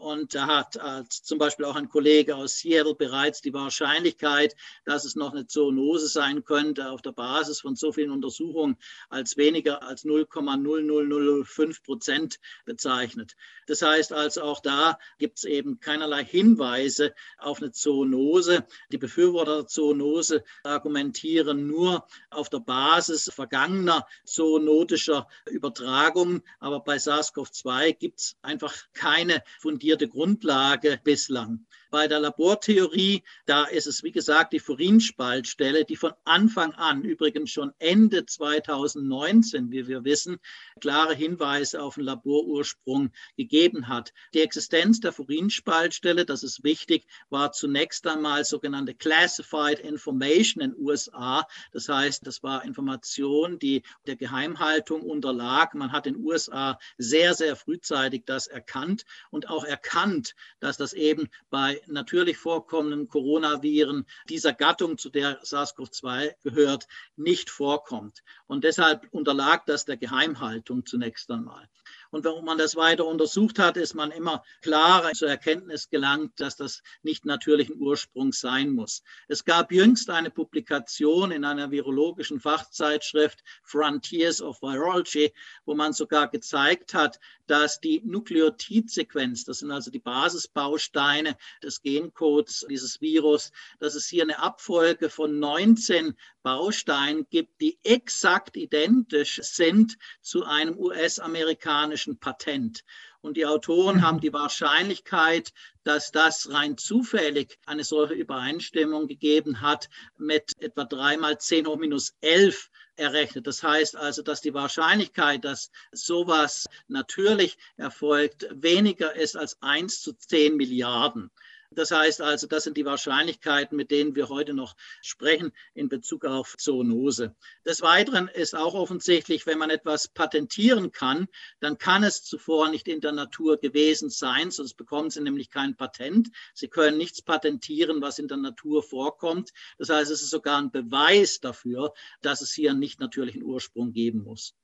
Und 0.00 0.34
da 0.34 0.46
hat 0.46 0.76
äh, 0.76 1.04
zum 1.08 1.38
Beispiel 1.38 1.64
auch 1.64 1.76
ein 1.76 1.88
Kollege 1.88 2.36
aus 2.36 2.58
Seattle 2.58 2.94
bereits 2.94 3.40
die 3.40 3.52
Wahrscheinlichkeit, 3.52 4.54
dass 4.84 5.04
es 5.04 5.14
noch 5.14 5.32
eine 5.32 5.46
Zoonose 5.46 6.08
sein 6.08 6.44
könnte, 6.44 6.90
auf 6.90 7.02
der 7.02 7.12
Basis 7.12 7.60
von 7.60 7.76
so 7.76 7.92
vielen 7.92 8.10
Untersuchungen 8.10 8.76
als 9.08 9.36
weniger 9.36 9.82
als 9.82 10.04
0,0005 10.04 11.82
Prozent 11.82 12.40
bezeichnet. 12.64 13.36
Das 13.66 13.82
heißt 13.82 14.12
also, 14.12 14.42
auch 14.42 14.60
da 14.60 14.98
gibt 15.18 15.38
es 15.38 15.44
eben 15.44 15.80
keinerlei 15.80 16.24
Hinweise 16.24 17.14
auf 17.38 17.60
eine 17.60 17.72
Zoonose. 17.72 18.66
Die 18.90 18.98
Befürworter 18.98 19.56
der 19.56 19.66
Zoonose 19.66 20.44
argumentieren 20.72 21.66
nur 21.66 22.06
auf 22.30 22.48
der 22.48 22.60
Basis 22.60 23.30
vergangener 23.34 24.06
zoonotischer 24.24 25.28
Übertragungen. 25.50 26.42
Aber 26.60 26.80
bei 26.80 26.96
SARS-CoV-2 26.96 27.92
gibt 27.92 28.20
es 28.20 28.36
einfach 28.42 28.74
keine 28.92 29.42
fundierte 29.60 30.08
Grundlage 30.08 31.00
bislang. 31.04 31.66
Bei 31.92 32.08
der 32.08 32.20
Labortheorie, 32.20 33.22
da 33.44 33.64
ist 33.64 33.86
es, 33.86 34.02
wie 34.02 34.12
gesagt, 34.12 34.54
die 34.54 34.60
Furinspaltstelle, 34.60 35.84
die 35.84 35.96
von 35.96 36.14
Anfang 36.24 36.72
an, 36.72 37.02
übrigens 37.02 37.50
schon 37.50 37.74
Ende 37.78 38.24
2019, 38.24 39.70
wie 39.70 39.86
wir 39.86 40.02
wissen, 40.02 40.38
klare 40.80 41.14
Hinweise 41.14 41.82
auf 41.82 41.96
den 41.96 42.04
Laborursprung 42.04 43.10
gegeben 43.36 43.88
hat. 43.88 44.14
Die 44.32 44.40
Existenz 44.40 45.00
der 45.00 45.12
Furinspaltstelle, 45.12 46.24
das 46.24 46.42
ist 46.42 46.64
wichtig, 46.64 47.04
war 47.28 47.52
zunächst 47.52 48.06
einmal 48.06 48.46
sogenannte 48.46 48.94
Classified 48.94 49.78
Information 49.78 50.62
in 50.62 50.70
den 50.70 50.80
USA. 50.80 51.46
Das 51.72 51.90
heißt, 51.90 52.26
das 52.26 52.42
war 52.42 52.64
Information, 52.64 53.58
die 53.58 53.82
der 54.06 54.16
Geheimhaltung 54.16 55.02
unterlag. 55.02 55.74
Man 55.74 55.92
hat 55.92 56.06
in 56.06 56.14
den 56.14 56.24
USA 56.24 56.78
sehr, 56.96 57.34
sehr 57.34 57.54
frühzeitig 57.54 58.22
das 58.24 58.46
erkannt 58.46 59.04
und 59.30 59.50
auch 59.50 59.64
erkannt, 59.64 60.34
dass 60.58 60.78
das 60.78 60.94
eben 60.94 61.28
bei 61.50 61.81
natürlich 61.88 62.36
vorkommenden 62.36 63.08
Coronaviren 63.08 64.06
dieser 64.28 64.52
Gattung, 64.52 64.98
zu 64.98 65.10
der 65.10 65.42
SARS-CoV-2 65.42 66.34
gehört, 66.42 66.86
nicht 67.16 67.50
vorkommt. 67.50 68.22
Und 68.46 68.64
deshalb 68.64 69.06
unterlag 69.10 69.66
das 69.66 69.84
der 69.84 69.96
Geheimhaltung 69.96 70.86
zunächst 70.86 71.30
einmal. 71.30 71.68
Und 72.10 72.24
wenn 72.24 72.44
man 72.44 72.58
das 72.58 72.76
weiter 72.76 73.06
untersucht 73.06 73.58
hat, 73.58 73.78
ist 73.78 73.94
man 73.94 74.10
immer 74.10 74.44
klarer 74.60 75.12
zur 75.12 75.30
Erkenntnis 75.30 75.88
gelangt, 75.88 76.38
dass 76.40 76.56
das 76.56 76.82
nicht 77.02 77.24
natürlichen 77.24 77.76
Ursprungs 77.80 78.38
sein 78.38 78.70
muss. 78.70 79.02
Es 79.28 79.44
gab 79.44 79.72
jüngst 79.72 80.10
eine 80.10 80.30
Publikation 80.30 81.30
in 81.30 81.44
einer 81.44 81.70
virologischen 81.70 82.38
Fachzeitschrift 82.38 83.42
Frontiers 83.62 84.42
of 84.42 84.60
Virology, 84.60 85.32
wo 85.64 85.74
man 85.74 85.94
sogar 85.94 86.28
gezeigt 86.28 86.92
hat, 86.92 87.18
dass 87.52 87.80
die 87.80 88.00
Nukleotidsequenz, 88.02 89.44
das 89.44 89.58
sind 89.58 89.70
also 89.70 89.90
die 89.90 89.98
Basisbausteine 89.98 91.36
des 91.62 91.82
Gencodes 91.82 92.64
dieses 92.70 93.02
Virus, 93.02 93.52
dass 93.78 93.94
es 93.94 94.06
hier 94.06 94.22
eine 94.22 94.38
Abfolge 94.38 95.10
von 95.10 95.38
19 95.38 96.16
Bausteinen 96.42 97.26
gibt, 97.28 97.60
die 97.60 97.78
exakt 97.82 98.56
identisch 98.56 99.38
sind 99.42 99.98
zu 100.22 100.46
einem 100.46 100.78
US-amerikanischen 100.78 102.18
Patent. 102.18 102.84
Und 103.20 103.36
die 103.36 103.44
Autoren 103.44 104.00
haben 104.00 104.20
die 104.20 104.32
Wahrscheinlichkeit, 104.32 105.52
dass 105.84 106.10
das 106.10 106.50
rein 106.50 106.78
zufällig 106.78 107.58
eine 107.66 107.84
solche 107.84 108.14
Übereinstimmung 108.14 109.08
gegeben 109.08 109.60
hat, 109.60 109.90
mit 110.16 110.52
etwa 110.56 110.84
3 110.84 111.18
mal 111.18 111.36
10 111.36 111.66
hoch 111.66 111.76
minus 111.76 112.14
11 112.22 112.70
errechnet. 112.96 113.46
Das 113.46 113.62
heißt 113.62 113.96
also, 113.96 114.22
dass 114.22 114.40
die 114.40 114.54
Wahrscheinlichkeit, 114.54 115.44
dass 115.44 115.70
sowas 115.92 116.66
natürlich 116.88 117.58
erfolgt, 117.76 118.46
weniger 118.50 119.14
ist 119.14 119.36
als 119.36 119.60
1 119.62 120.02
zu 120.02 120.12
10 120.12 120.56
Milliarden. 120.56 121.30
Das 121.74 121.90
heißt 121.90 122.20
also, 122.20 122.46
das 122.46 122.64
sind 122.64 122.76
die 122.76 122.84
Wahrscheinlichkeiten, 122.84 123.76
mit 123.76 123.90
denen 123.90 124.14
wir 124.14 124.28
heute 124.28 124.54
noch 124.54 124.76
sprechen 125.00 125.52
in 125.74 125.88
Bezug 125.88 126.24
auf 126.24 126.56
Zoonose. 126.58 127.34
Des 127.64 127.82
Weiteren 127.82 128.28
ist 128.28 128.54
auch 128.54 128.74
offensichtlich, 128.74 129.46
wenn 129.46 129.58
man 129.58 129.70
etwas 129.70 130.08
patentieren 130.08 130.92
kann, 130.92 131.28
dann 131.60 131.78
kann 131.78 132.04
es 132.04 132.22
zuvor 132.22 132.68
nicht 132.68 132.88
in 132.88 133.00
der 133.00 133.12
Natur 133.12 133.58
gewesen 133.58 134.10
sein, 134.10 134.50
sonst 134.50 134.74
bekommen 134.74 135.10
Sie 135.10 135.20
nämlich 135.20 135.50
kein 135.50 135.76
Patent. 135.76 136.30
Sie 136.54 136.68
können 136.68 136.98
nichts 136.98 137.22
patentieren, 137.22 138.02
was 138.02 138.18
in 138.18 138.28
der 138.28 138.36
Natur 138.38 138.82
vorkommt. 138.82 139.50
Das 139.78 139.88
heißt, 139.88 140.10
es 140.10 140.22
ist 140.22 140.30
sogar 140.30 140.58
ein 140.58 140.70
Beweis 140.70 141.40
dafür, 141.40 141.92
dass 142.20 142.40
es 142.40 142.52
hier 142.52 142.70
einen 142.70 142.80
nicht 142.80 143.00
natürlichen 143.00 143.42
Ursprung 143.42 143.92
geben 143.92 144.22
muss. 144.22 144.54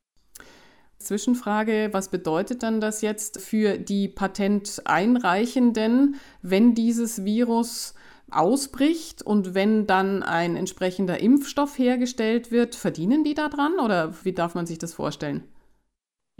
Zwischenfrage, 0.98 1.90
was 1.92 2.08
bedeutet 2.08 2.62
dann 2.62 2.80
das 2.80 3.02
jetzt 3.02 3.40
für 3.40 3.78
die 3.78 4.08
Patenteinreichenden, 4.08 6.16
wenn 6.42 6.74
dieses 6.74 7.24
Virus 7.24 7.94
ausbricht 8.30 9.22
und 9.22 9.54
wenn 9.54 9.86
dann 9.86 10.22
ein 10.22 10.56
entsprechender 10.56 11.20
Impfstoff 11.20 11.78
hergestellt 11.78 12.50
wird, 12.50 12.74
verdienen 12.74 13.24
die 13.24 13.34
daran 13.34 13.78
oder 13.78 14.14
wie 14.24 14.32
darf 14.32 14.54
man 14.54 14.66
sich 14.66 14.78
das 14.78 14.92
vorstellen? 14.92 15.44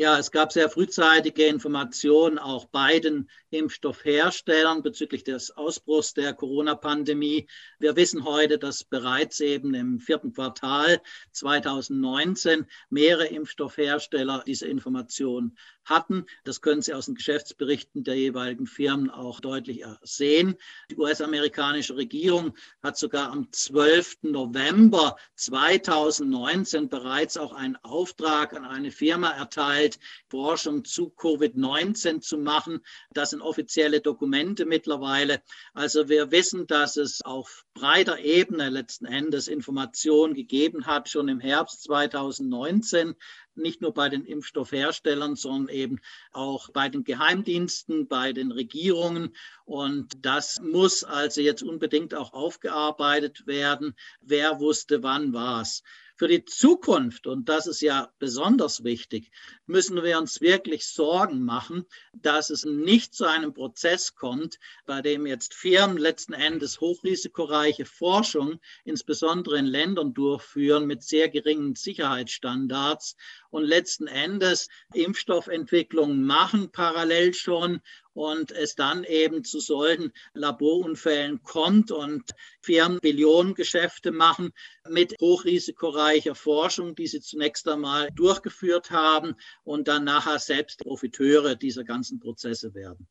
Ja, 0.00 0.16
es 0.16 0.30
gab 0.30 0.52
sehr 0.52 0.70
frühzeitige 0.70 1.46
Informationen 1.46 2.38
auch 2.38 2.66
beiden 2.66 3.28
Impfstoffherstellern 3.50 4.84
bezüglich 4.84 5.24
des 5.24 5.50
Ausbruchs 5.50 6.14
der 6.14 6.34
Corona-Pandemie. 6.34 7.48
Wir 7.80 7.96
wissen 7.96 8.24
heute, 8.24 8.58
dass 8.58 8.84
bereits 8.84 9.40
eben 9.40 9.74
im 9.74 9.98
vierten 9.98 10.32
Quartal 10.32 11.00
2019 11.32 12.66
mehrere 12.90 13.26
Impfstoffhersteller 13.26 14.44
diese 14.46 14.68
Informationen 14.68 15.58
hatten. 15.84 16.26
Das 16.44 16.60
können 16.60 16.82
Sie 16.82 16.94
aus 16.94 17.06
den 17.06 17.14
Geschäftsberichten 17.14 18.04
der 18.04 18.14
jeweiligen 18.14 18.66
Firmen 18.66 19.10
auch 19.10 19.40
deutlich 19.40 19.84
sehen. 20.02 20.56
Die 20.90 20.96
US-amerikanische 20.96 21.96
Regierung 21.96 22.54
hat 22.82 22.98
sogar 22.98 23.32
am 23.32 23.50
12. 23.50 24.18
November 24.22 25.16
2019 25.36 26.88
bereits 26.88 27.36
auch 27.36 27.52
einen 27.52 27.76
Auftrag 27.76 28.52
an 28.54 28.64
eine 28.64 28.90
Firma 28.90 29.30
erteilt, 29.30 29.87
Forschung 30.28 30.84
zu 30.84 31.12
Covid-19 31.16 32.20
zu 32.20 32.38
machen. 32.38 32.80
Das 33.12 33.30
sind 33.30 33.40
offizielle 33.40 34.00
Dokumente 34.00 34.66
mittlerweile. 34.66 35.42
Also 35.72 36.08
wir 36.08 36.30
wissen, 36.30 36.66
dass 36.66 36.96
es 36.96 37.22
auf 37.22 37.64
breiter 37.74 38.18
Ebene 38.18 38.68
letzten 38.70 39.06
Endes 39.06 39.48
Informationen 39.48 40.34
gegeben 40.34 40.86
hat, 40.86 41.08
schon 41.08 41.28
im 41.28 41.40
Herbst 41.40 41.84
2019 41.84 43.14
nicht 43.58 43.80
nur 43.80 43.92
bei 43.92 44.08
den 44.08 44.24
Impfstoffherstellern, 44.24 45.36
sondern 45.36 45.74
eben 45.74 46.00
auch 46.32 46.70
bei 46.70 46.88
den 46.88 47.04
Geheimdiensten, 47.04 48.08
bei 48.08 48.32
den 48.32 48.52
Regierungen. 48.52 49.34
Und 49.64 50.24
das 50.24 50.60
muss 50.60 51.04
also 51.04 51.40
jetzt 51.40 51.62
unbedingt 51.62 52.14
auch 52.14 52.32
aufgearbeitet 52.32 53.46
werden. 53.46 53.94
Wer 54.20 54.60
wusste 54.60 55.02
wann 55.02 55.32
was? 55.32 55.82
Für 56.18 56.26
die 56.26 56.44
Zukunft, 56.44 57.28
und 57.28 57.48
das 57.48 57.68
ist 57.68 57.80
ja 57.80 58.12
besonders 58.18 58.82
wichtig, 58.82 59.30
müssen 59.66 60.02
wir 60.02 60.18
uns 60.18 60.40
wirklich 60.40 60.88
Sorgen 60.88 61.44
machen, 61.44 61.86
dass 62.12 62.50
es 62.50 62.64
nicht 62.64 63.14
zu 63.14 63.24
einem 63.24 63.54
Prozess 63.54 64.16
kommt, 64.16 64.58
bei 64.84 65.00
dem 65.00 65.26
jetzt 65.26 65.54
Firmen 65.54 65.96
letzten 65.96 66.32
Endes 66.32 66.80
hochrisikoreiche 66.80 67.84
Forschung, 67.84 68.58
insbesondere 68.84 69.58
in 69.58 69.66
Ländern 69.66 70.12
durchführen 70.12 70.88
mit 70.88 71.04
sehr 71.04 71.28
geringen 71.28 71.76
Sicherheitsstandards 71.76 73.14
und 73.50 73.62
letzten 73.62 74.08
Endes 74.08 74.68
Impfstoffentwicklungen 74.94 76.24
machen 76.24 76.72
parallel 76.72 77.32
schon 77.32 77.80
und 78.18 78.50
es 78.50 78.74
dann 78.74 79.04
eben 79.04 79.44
zu 79.44 79.60
solchen 79.60 80.12
Laborunfällen 80.34 81.40
kommt 81.44 81.92
und 81.92 82.24
Firmen 82.60 82.98
Billionengeschäfte 82.98 84.10
machen 84.10 84.50
mit 84.88 85.14
hochrisikoreicher 85.20 86.34
Forschung, 86.34 86.96
die 86.96 87.06
sie 87.06 87.20
zunächst 87.20 87.68
einmal 87.68 88.10
durchgeführt 88.16 88.90
haben 88.90 89.36
und 89.62 89.86
dann 89.86 90.02
nachher 90.02 90.40
selbst 90.40 90.80
Profiteure 90.80 91.54
dieser 91.54 91.84
ganzen 91.84 92.18
Prozesse 92.18 92.74
werden. 92.74 93.06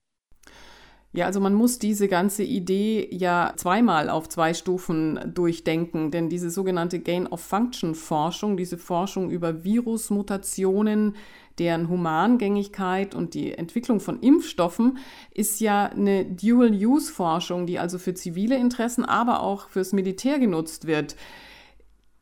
Ja, 1.13 1.25
also 1.25 1.39
man 1.39 1.53
muss 1.53 1.79
diese 1.79 2.07
ganze 2.07 2.43
Idee 2.43 3.07
ja 3.11 3.53
zweimal 3.55 4.09
auf 4.09 4.29
zwei 4.29 4.53
Stufen 4.53 5.19
durchdenken, 5.33 6.11
denn 6.11 6.29
diese 6.29 6.49
sogenannte 6.49 6.99
Gain-of-Function-Forschung, 6.99 8.57
diese 8.57 8.77
Forschung 8.77 9.31
über 9.31 9.63
Virusmutationen, 9.63 11.15
deren 11.59 11.89
Humangängigkeit 11.89 13.15
und 13.15 13.33
die 13.33 13.53
Entwicklung 13.53 13.99
von 13.99 14.19
Impfstoffen 14.19 14.99
ist 15.33 15.59
ja 15.59 15.85
eine 15.85 16.25
Dual-Use-Forschung, 16.25 17.65
die 17.65 17.79
also 17.79 17.97
für 17.97 18.13
zivile 18.13 18.57
Interessen, 18.57 19.03
aber 19.03 19.41
auch 19.41 19.69
fürs 19.69 19.93
Militär 19.93 20.37
genutzt 20.39 20.85
wird. 20.85 21.15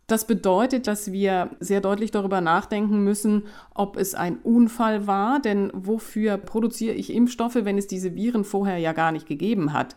Das 0.08 0.28
bedeutet, 0.28 0.86
dass 0.86 1.12
wir 1.12 1.56
sehr 1.60 1.82
deutlich 1.82 2.12
darüber 2.12 2.40
nachdenken 2.40 3.04
müssen, 3.04 3.48
ob 3.74 3.98
es 3.98 4.14
ein 4.14 4.38
Unfall 4.38 5.08
war, 5.08 5.40
denn 5.40 5.72
wofür 5.74 6.38
produziere 6.38 6.94
ich 6.94 7.12
Impfstoffe, 7.12 7.56
wenn 7.56 7.78
es 7.78 7.88
diese 7.88 8.14
Viren 8.14 8.44
vorher 8.44 8.78
ja 8.78 8.94
gar 8.94 9.12
nicht 9.12 9.28
gegeben 9.28 9.74
hat? 9.74 9.96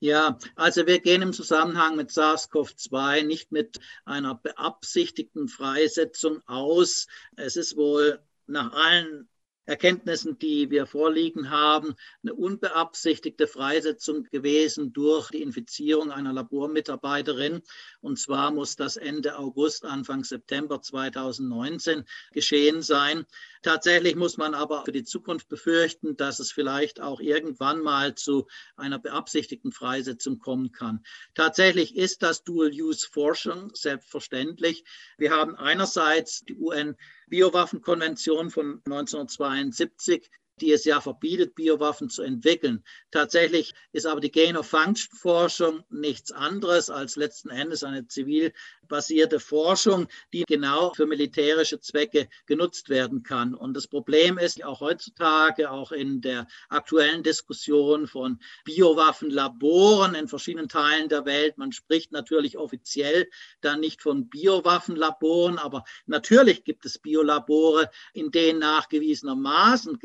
Ja, 0.00 0.38
also 0.54 0.86
wir 0.86 1.00
gehen 1.00 1.22
im 1.22 1.32
Zusammenhang 1.32 1.96
mit 1.96 2.10
SARS-CoV-2 2.10 3.24
nicht 3.24 3.50
mit 3.50 3.80
einer 4.04 4.34
beabsichtigten 4.36 5.48
Freisetzung 5.48 6.40
aus. 6.46 7.08
Es 7.36 7.56
ist 7.56 7.76
wohl 7.76 8.20
nach 8.46 8.72
allen 8.72 9.28
Erkenntnissen, 9.68 10.38
die 10.38 10.70
wir 10.70 10.86
vorliegen 10.86 11.50
haben, 11.50 11.94
eine 12.22 12.32
unbeabsichtigte 12.32 13.46
Freisetzung 13.46 14.24
gewesen 14.24 14.94
durch 14.94 15.30
die 15.30 15.42
Infizierung 15.42 16.10
einer 16.10 16.32
Labormitarbeiterin. 16.32 17.60
Und 18.00 18.18
zwar 18.18 18.50
muss 18.50 18.76
das 18.76 18.96
Ende 18.96 19.38
August, 19.38 19.84
Anfang 19.84 20.24
September 20.24 20.80
2019 20.80 22.04
geschehen 22.32 22.80
sein. 22.80 23.26
Tatsächlich 23.62 24.16
muss 24.16 24.38
man 24.38 24.54
aber 24.54 24.84
für 24.86 24.92
die 24.92 25.04
Zukunft 25.04 25.48
befürchten, 25.48 26.16
dass 26.16 26.38
es 26.38 26.50
vielleicht 26.50 27.02
auch 27.02 27.20
irgendwann 27.20 27.82
mal 27.82 28.14
zu 28.14 28.46
einer 28.76 28.98
beabsichtigten 28.98 29.72
Freisetzung 29.72 30.38
kommen 30.38 30.72
kann. 30.72 31.04
Tatsächlich 31.34 31.94
ist 31.94 32.22
das 32.22 32.42
Dual-Use-Forschung 32.42 33.74
selbstverständlich. 33.74 34.84
Wir 35.18 35.32
haben 35.32 35.56
einerseits 35.56 36.40
die 36.44 36.56
UN-Biowaffenkonvention 36.56 38.50
von 38.50 38.80
1992 38.86 39.57
1973 39.58 40.28
die 40.60 40.72
es 40.72 40.84
ja 40.84 41.00
verbietet, 41.00 41.54
Biowaffen 41.54 42.10
zu 42.10 42.22
entwickeln. 42.22 42.84
Tatsächlich 43.10 43.74
ist 43.92 44.06
aber 44.06 44.20
die 44.20 44.30
Gain-of-Function-Forschung 44.30 45.84
nichts 45.90 46.32
anderes 46.32 46.90
als 46.90 47.16
letzten 47.16 47.50
Endes 47.50 47.82
eine 47.84 48.06
zivilbasierte 48.06 49.40
Forschung, 49.40 50.08
die 50.32 50.44
genau 50.46 50.92
für 50.94 51.06
militärische 51.06 51.80
Zwecke 51.80 52.28
genutzt 52.46 52.88
werden 52.88 53.22
kann. 53.22 53.54
Und 53.54 53.74
das 53.74 53.86
Problem 53.86 54.38
ist 54.38 54.64
auch 54.64 54.80
heutzutage, 54.80 55.70
auch 55.70 55.92
in 55.92 56.20
der 56.20 56.46
aktuellen 56.68 57.22
Diskussion 57.22 58.06
von 58.06 58.38
Biowaffenlaboren 58.64 60.14
in 60.14 60.28
verschiedenen 60.28 60.68
Teilen 60.68 61.08
der 61.08 61.24
Welt, 61.24 61.58
man 61.58 61.72
spricht 61.72 62.12
natürlich 62.12 62.58
offiziell 62.58 63.28
dann 63.60 63.80
nicht 63.80 64.02
von 64.02 64.28
Biowaffenlaboren, 64.28 65.58
aber 65.58 65.84
natürlich 66.06 66.64
gibt 66.64 66.84
es 66.84 66.98
Biolabore, 66.98 67.90
in 68.12 68.30
denen 68.30 68.58
nachgewiesenermaßen 68.58 69.98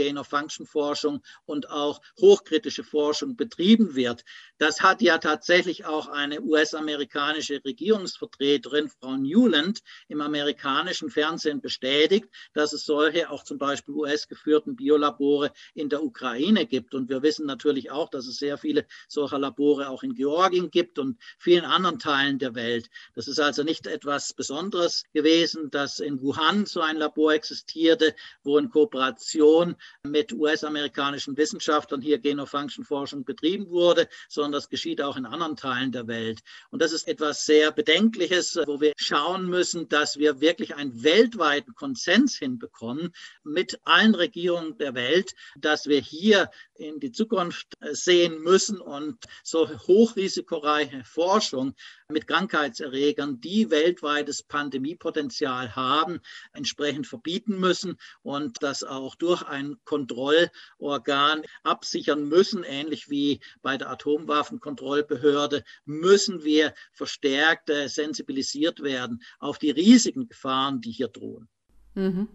Gain-of-Function-Forschung 0.43 1.21
und 1.45 1.69
auch 1.69 2.01
hochkritische 2.19 2.83
Forschung 2.83 3.35
betrieben 3.35 3.95
wird. 3.95 4.23
Das 4.57 4.81
hat 4.81 5.01
ja 5.01 5.17
tatsächlich 5.17 5.85
auch 5.85 6.07
eine 6.07 6.41
US-amerikanische 6.41 7.63
Regierungsvertreterin, 7.63 8.89
Frau 8.89 9.15
Newland, 9.17 9.81
im 10.07 10.21
amerikanischen 10.21 11.09
Fernsehen 11.09 11.61
bestätigt, 11.61 12.29
dass 12.53 12.73
es 12.73 12.85
solche 12.85 13.29
auch 13.29 13.43
zum 13.43 13.57
Beispiel 13.57 13.95
US-geführten 13.95 14.75
Biolabore 14.75 15.51
in 15.73 15.89
der 15.89 16.03
Ukraine 16.03 16.65
gibt. 16.65 16.93
Und 16.93 17.09
wir 17.09 17.21
wissen 17.21 17.45
natürlich 17.45 17.91
auch, 17.91 18.09
dass 18.09 18.27
es 18.27 18.37
sehr 18.37 18.57
viele 18.57 18.85
solcher 19.07 19.39
Labore 19.39 19.89
auch 19.89 20.03
in 20.03 20.13
Georgien 20.13 20.69
gibt 20.69 20.99
und 20.99 21.17
vielen 21.37 21.65
anderen 21.65 21.99
Teilen 21.99 22.39
der 22.39 22.55
Welt. 22.55 22.89
Das 23.15 23.27
ist 23.27 23.39
also 23.39 23.63
nicht 23.63 23.87
etwas 23.87 24.33
Besonderes 24.33 25.03
gewesen, 25.13 25.69
dass 25.71 25.99
in 25.99 26.21
Wuhan 26.21 26.65
so 26.65 26.81
ein 26.81 26.97
Labor 26.97 27.33
existierte, 27.33 28.15
wo 28.43 28.57
in 28.57 28.69
Kooperation 28.69 29.75
mit 30.03 30.32
US-amerikanischen 30.33 31.37
Wissenschaftlern 31.37 32.01
hier 32.01 32.19
Genofunction-Forschung 32.19 33.25
betrieben 33.25 33.69
wurde, 33.69 34.07
sondern 34.29 34.53
das 34.53 34.69
geschieht 34.69 35.01
auch 35.01 35.17
in 35.17 35.25
anderen 35.25 35.55
Teilen 35.55 35.91
der 35.91 36.07
Welt. 36.07 36.41
Und 36.69 36.81
das 36.81 36.91
ist 36.91 37.07
etwas 37.07 37.45
sehr 37.45 37.71
Bedenkliches, 37.71 38.59
wo 38.65 38.81
wir 38.81 38.93
schauen 38.97 39.47
müssen, 39.47 39.89
dass 39.89 40.17
wir 40.17 40.41
wirklich 40.41 40.75
einen 40.75 41.03
weltweiten 41.03 41.73
Konsens 41.75 42.37
hinbekommen 42.37 43.13
mit 43.43 43.79
allen 43.83 44.15
Regierungen 44.15 44.77
der 44.77 44.95
Welt, 44.95 45.33
dass 45.57 45.87
wir 45.87 45.99
hier 45.99 46.49
in 46.75 46.99
die 46.99 47.11
Zukunft 47.11 47.67
sehen 47.91 48.41
müssen 48.41 48.79
und 48.79 49.23
so 49.43 49.67
hochrisikoreiche 49.67 51.03
Forschung 51.03 51.75
mit 52.09 52.27
Krankheitserregern, 52.27 53.39
die 53.41 53.69
weltweites 53.69 54.43
Pandemiepotenzial 54.43 55.75
haben, 55.75 56.19
entsprechend 56.53 57.07
verbieten 57.07 57.59
müssen 57.59 57.97
und 58.21 58.61
das 58.61 58.83
auch 58.83 59.15
durch 59.15 59.43
ein 59.43 59.77
Kontrollorgan 59.85 61.43
absichern 61.63 62.27
müssen, 62.27 62.63
ähnlich 62.63 63.09
wie 63.09 63.39
bei 63.61 63.77
der 63.77 63.89
Atomwaffenkontrollbehörde, 63.89 65.63
müssen 65.85 66.43
wir 66.43 66.73
verstärkt 66.91 67.69
äh, 67.69 67.87
sensibilisiert 67.87 68.81
werden 68.81 69.21
auf 69.39 69.59
die 69.59 69.71
riesigen 69.71 70.27
Gefahren, 70.27 70.81
die 70.81 70.91
hier 70.91 71.07
drohen. 71.07 71.47
Mhm. 71.95 72.27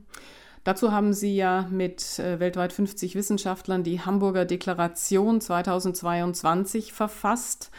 Dazu 0.64 0.92
haben 0.92 1.14
Sie 1.14 1.34
ja 1.34 1.66
mit 1.70 2.18
äh, 2.18 2.40
weltweit 2.40 2.72
50 2.72 3.14
Wissenschaftlern 3.14 3.84
die 3.84 4.00
Hamburger 4.00 4.44
Deklaration 4.44 5.40
2022 5.40 6.92
verfasst. 6.92 7.70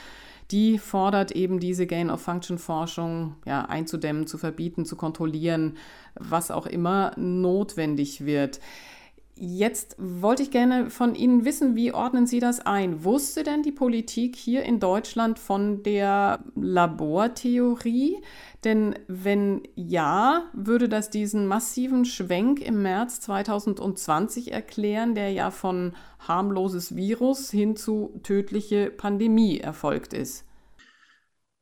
Die 0.52 0.80
fordert 0.80 1.32
eben 1.32 1.60
diese 1.60 1.86
Gain-of-Function-Forschung 1.86 3.36
ja, 3.46 3.66
einzudämmen, 3.66 4.26
zu 4.26 4.38
verbieten, 4.38 4.86
zu 4.86 4.96
kontrollieren, 4.96 5.78
was 6.16 6.50
auch 6.50 6.66
immer 6.66 7.12
notwendig 7.18 8.26
wird. 8.26 8.60
Jetzt 9.42 9.96
wollte 9.98 10.44
ich 10.44 10.52
gerne 10.52 10.90
von 10.90 11.16
Ihnen 11.16 11.46
wissen, 11.46 11.76
wie 11.76 11.94
ordnen 11.94 12.28
Sie 12.28 12.40
das 12.40 12.60
ein? 12.60 13.06
Wusste 13.06 13.44
denn 13.44 13.64
die 13.64 13.72
Politik 13.72 14.36
hier 14.36 14.64
in 14.64 14.82
Deutschland 14.82 15.40
von 15.40 15.82
der 15.84 16.44
Labortheorie? 16.56 18.18
Denn 18.66 19.00
wenn 19.08 19.64
ja, 19.76 20.50
würde 20.54 20.90
das 20.90 21.10
diesen 21.10 21.48
massiven 21.48 22.04
Schwenk 22.04 22.60
im 22.62 22.82
März 22.82 23.22
2020 23.22 24.52
erklären, 24.52 25.16
der 25.16 25.32
ja 25.32 25.50
von 25.50 25.96
harmloses 26.20 26.96
Virus 26.96 27.50
hin 27.52 27.78
zu 27.78 28.20
tödliche 28.24 28.92
Pandemie 28.92 29.60
erfolgt 29.60 30.14
ist. 30.14 30.46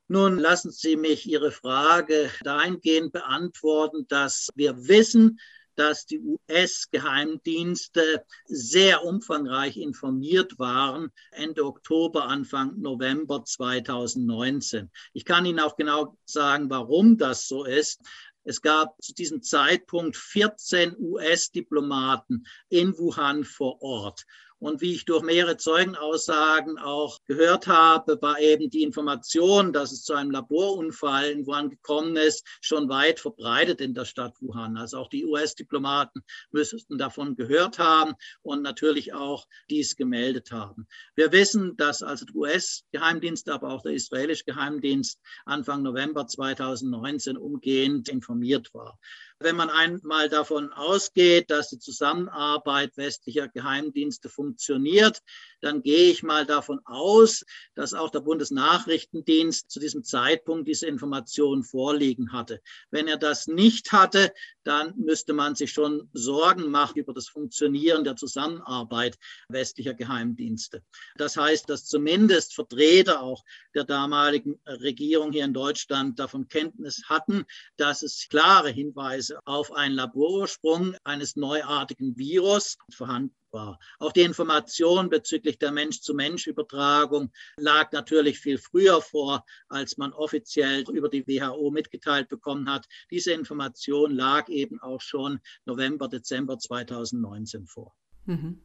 Nun 0.07 0.39
lassen 0.39 0.71
Sie 0.71 0.95
mich 0.95 1.27
Ihre 1.29 1.51
Frage 1.51 2.31
dahingehend 2.43 3.11
beantworten, 3.11 4.07
dass 4.07 4.49
wir 4.55 4.87
wissen, 4.87 5.39
dass 5.77 6.05
die 6.05 6.19
US-Geheimdienste 6.19 8.25
sehr 8.45 9.03
umfangreich 9.03 9.77
informiert 9.77 10.59
waren 10.59 11.11
Ende 11.31 11.65
Oktober, 11.65 12.27
Anfang 12.27 12.79
November 12.79 13.45
2019. 13.45 14.91
Ich 15.13 15.25
kann 15.25 15.45
Ihnen 15.45 15.59
auch 15.59 15.75
genau 15.75 16.17
sagen, 16.25 16.69
warum 16.69 17.17
das 17.17 17.47
so 17.47 17.63
ist. 17.63 18.01
Es 18.43 18.61
gab 18.61 19.01
zu 19.01 19.13
diesem 19.13 19.43
Zeitpunkt 19.43 20.15
14 20.15 20.95
US-Diplomaten 20.97 22.45
in 22.69 22.97
Wuhan 22.97 23.43
vor 23.43 23.81
Ort. 23.81 24.25
Und 24.59 24.81
wie 24.81 24.93
ich 24.93 25.05
durch 25.05 25.21
mehrere 25.21 25.57
Zeugenaussagen 25.57 26.79
auch 26.79 27.23
gehört 27.25 27.67
habe, 27.67 28.19
war 28.21 28.39
eben 28.39 28.71
die 28.71 28.81
Information, 28.81 29.71
dass 29.71 29.91
es 29.91 30.03
zu 30.03 30.13
einem 30.13 30.31
Laborunfall 30.31 31.29
in 31.29 31.45
Wuhan 31.45 31.69
gekommen 31.69 32.15
ist, 32.15 32.43
schon 32.59 32.89
weit 32.89 33.19
verbreitet 33.19 33.81
in 33.81 33.93
der 33.93 34.05
Stadt 34.05 34.33
Wuhan. 34.41 34.77
Also 34.77 34.97
auch 34.97 35.09
die 35.09 35.25
US-Diplomaten 35.25 36.23
müssten 36.49 36.97
davon 36.97 37.35
gehört 37.35 37.77
haben 37.77 38.13
und 38.41 38.63
natürlich 38.63 39.13
auch 39.13 39.45
dies 39.69 39.95
gemeldet 39.95 40.51
haben. 40.51 40.87
Wir 41.15 41.31
wissen, 41.31 41.77
dass 41.77 42.01
also 42.01 42.25
der 42.25 42.35
US-Geheimdienst, 42.35 43.49
aber 43.49 43.69
auch 43.69 43.83
der 43.83 43.93
israelische 43.93 44.45
Geheimdienst 44.45 45.21
Anfang 45.45 45.83
November 45.83 46.25
2019 46.25 47.37
umgehend 47.37 48.09
informiert 48.09 48.73
war. 48.73 48.97
Wenn 49.39 49.55
man 49.55 49.69
einmal 49.69 50.29
davon 50.29 50.73
ausgeht, 50.73 51.51
dass 51.51 51.69
die 51.69 51.77
Zusammenarbeit 51.77 52.97
westlicher 52.97 53.47
Geheimdienste 53.47 54.29
funktioniert, 54.29 55.21
dann 55.61 55.83
gehe 55.83 56.11
ich 56.11 56.23
mal 56.23 56.45
davon 56.45 56.79
aus, 56.85 57.45
dass 57.75 57.93
auch 57.93 58.09
der 58.09 58.21
Bundesnachrichtendienst 58.21 59.69
zu 59.69 59.79
diesem 59.79 60.03
Zeitpunkt 60.03 60.67
diese 60.67 60.87
Informationen 60.87 61.63
vorliegen 61.63 62.31
hatte. 62.31 62.61
Wenn 62.89 63.07
er 63.07 63.17
das 63.17 63.47
nicht 63.47 63.91
hatte, 63.91 64.33
dann 64.63 64.93
müsste 64.97 65.33
man 65.33 65.55
sich 65.55 65.71
schon 65.71 66.09
Sorgen 66.13 66.69
machen 66.69 66.97
über 66.97 67.13
das 67.13 67.27
Funktionieren 67.27 68.03
der 68.03 68.15
Zusammenarbeit 68.15 69.17
westlicher 69.49 69.93
Geheimdienste. 69.93 70.83
Das 71.15 71.37
heißt, 71.37 71.69
dass 71.69 71.85
zumindest 71.85 72.55
Vertreter 72.55 73.21
auch 73.21 73.43
der 73.75 73.83
damaligen 73.83 74.59
Regierung 74.65 75.31
hier 75.31 75.45
in 75.45 75.53
Deutschland 75.53 76.19
davon 76.19 76.47
Kenntnis 76.47 77.03
hatten, 77.07 77.45
dass 77.77 78.01
es 78.01 78.27
klare 78.29 78.69
Hinweise 78.69 79.26
auf 79.45 79.71
einen 79.71 79.95
Laborursprung 79.95 80.95
eines 81.03 81.35
neuartigen 81.35 82.17
Virus 82.17 82.77
vorhanden 82.91 83.35
war. 83.51 83.79
Auch 83.99 84.11
die 84.11 84.21
Information 84.21 85.09
bezüglich 85.09 85.57
der 85.57 85.71
Mensch-zu-Mensch-Übertragung 85.71 87.31
lag 87.57 87.91
natürlich 87.91 88.39
viel 88.39 88.57
früher 88.57 89.01
vor, 89.01 89.45
als 89.69 89.97
man 89.97 90.13
offiziell 90.13 90.83
über 90.91 91.09
die 91.09 91.25
WHO 91.27 91.71
mitgeteilt 91.71 92.29
bekommen 92.29 92.69
hat. 92.69 92.87
Diese 93.11 93.31
Information 93.31 94.11
lag 94.11 94.49
eben 94.49 94.81
auch 94.81 95.01
schon 95.01 95.39
November, 95.65 96.07
Dezember 96.07 96.57
2019 96.59 97.65
vor. 97.67 97.93
Mhm. 98.25 98.61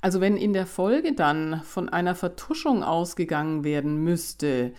Also 0.00 0.20
wenn 0.20 0.36
in 0.36 0.52
der 0.52 0.66
Folge 0.66 1.14
dann 1.14 1.62
von 1.62 1.88
einer 1.88 2.14
Vertuschung 2.14 2.84
ausgegangen 2.84 3.64
werden 3.64 3.96
müsste, 3.96 4.72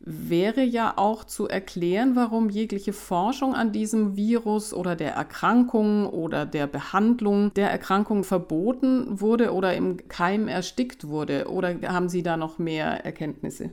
wäre 0.00 0.62
ja 0.62 0.94
auch 0.96 1.24
zu 1.24 1.48
erklären, 1.48 2.16
warum 2.16 2.50
jegliche 2.50 2.92
Forschung 2.92 3.54
an 3.54 3.72
diesem 3.72 4.16
Virus 4.16 4.72
oder 4.72 4.96
der 4.96 5.14
Erkrankung 5.14 6.06
oder 6.06 6.46
der 6.46 6.66
Behandlung 6.66 7.52
der 7.54 7.70
Erkrankung 7.70 8.24
verboten 8.24 9.20
wurde 9.20 9.52
oder 9.52 9.74
im 9.74 10.08
Keim 10.08 10.48
erstickt 10.48 11.08
wurde. 11.08 11.48
Oder 11.48 11.76
haben 11.88 12.08
Sie 12.08 12.22
da 12.22 12.36
noch 12.36 12.58
mehr 12.58 13.04
Erkenntnisse? 13.04 13.70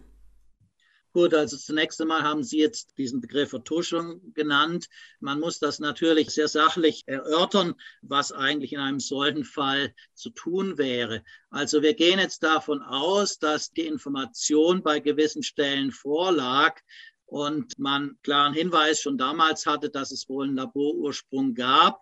Gut, 1.14 1.36
also 1.36 1.58
zunächst 1.58 2.02
einmal 2.02 2.24
haben 2.24 2.44
Sie 2.44 2.58
jetzt 2.58 2.98
diesen 2.98 3.22
Begriff 3.22 3.52
Vertuschung 3.52 4.34
genannt. 4.34 4.88
Man 5.20 5.40
muss 5.40 5.60
das 5.60 5.78
natürlich 5.78 6.32
sehr 6.32 6.48
sachlich 6.48 7.04
erörtern, 7.06 7.76
was 8.02 8.32
eigentlich 8.32 8.74
in 8.74 8.80
einem 8.80 9.00
solchen 9.00 9.44
Fall 9.44 9.94
zu 10.16 10.32
tun 10.32 10.80
wäre. 10.80 11.24
Also 11.52 11.84
wir 11.84 11.94
gehen 11.94 12.18
jetzt 12.18 12.42
davon 12.42 12.82
aus, 12.82 13.38
dass 13.38 13.72
die 13.72 13.86
Information 13.86 14.82
bei 14.82 15.00
gewissen 15.00 15.44
Stellen 15.44 15.92
vorlag 15.92 16.80
und 17.28 17.78
man 17.78 18.18
klaren 18.24 18.56
Hinweis 18.56 19.00
schon 19.00 19.20
damals 19.20 19.68
hatte, 19.68 19.92
dass 19.92 20.12
es 20.12 20.28
wohl 20.28 20.48
einen 20.48 20.56
Laborursprung 20.56 21.54
gab. 21.54 22.02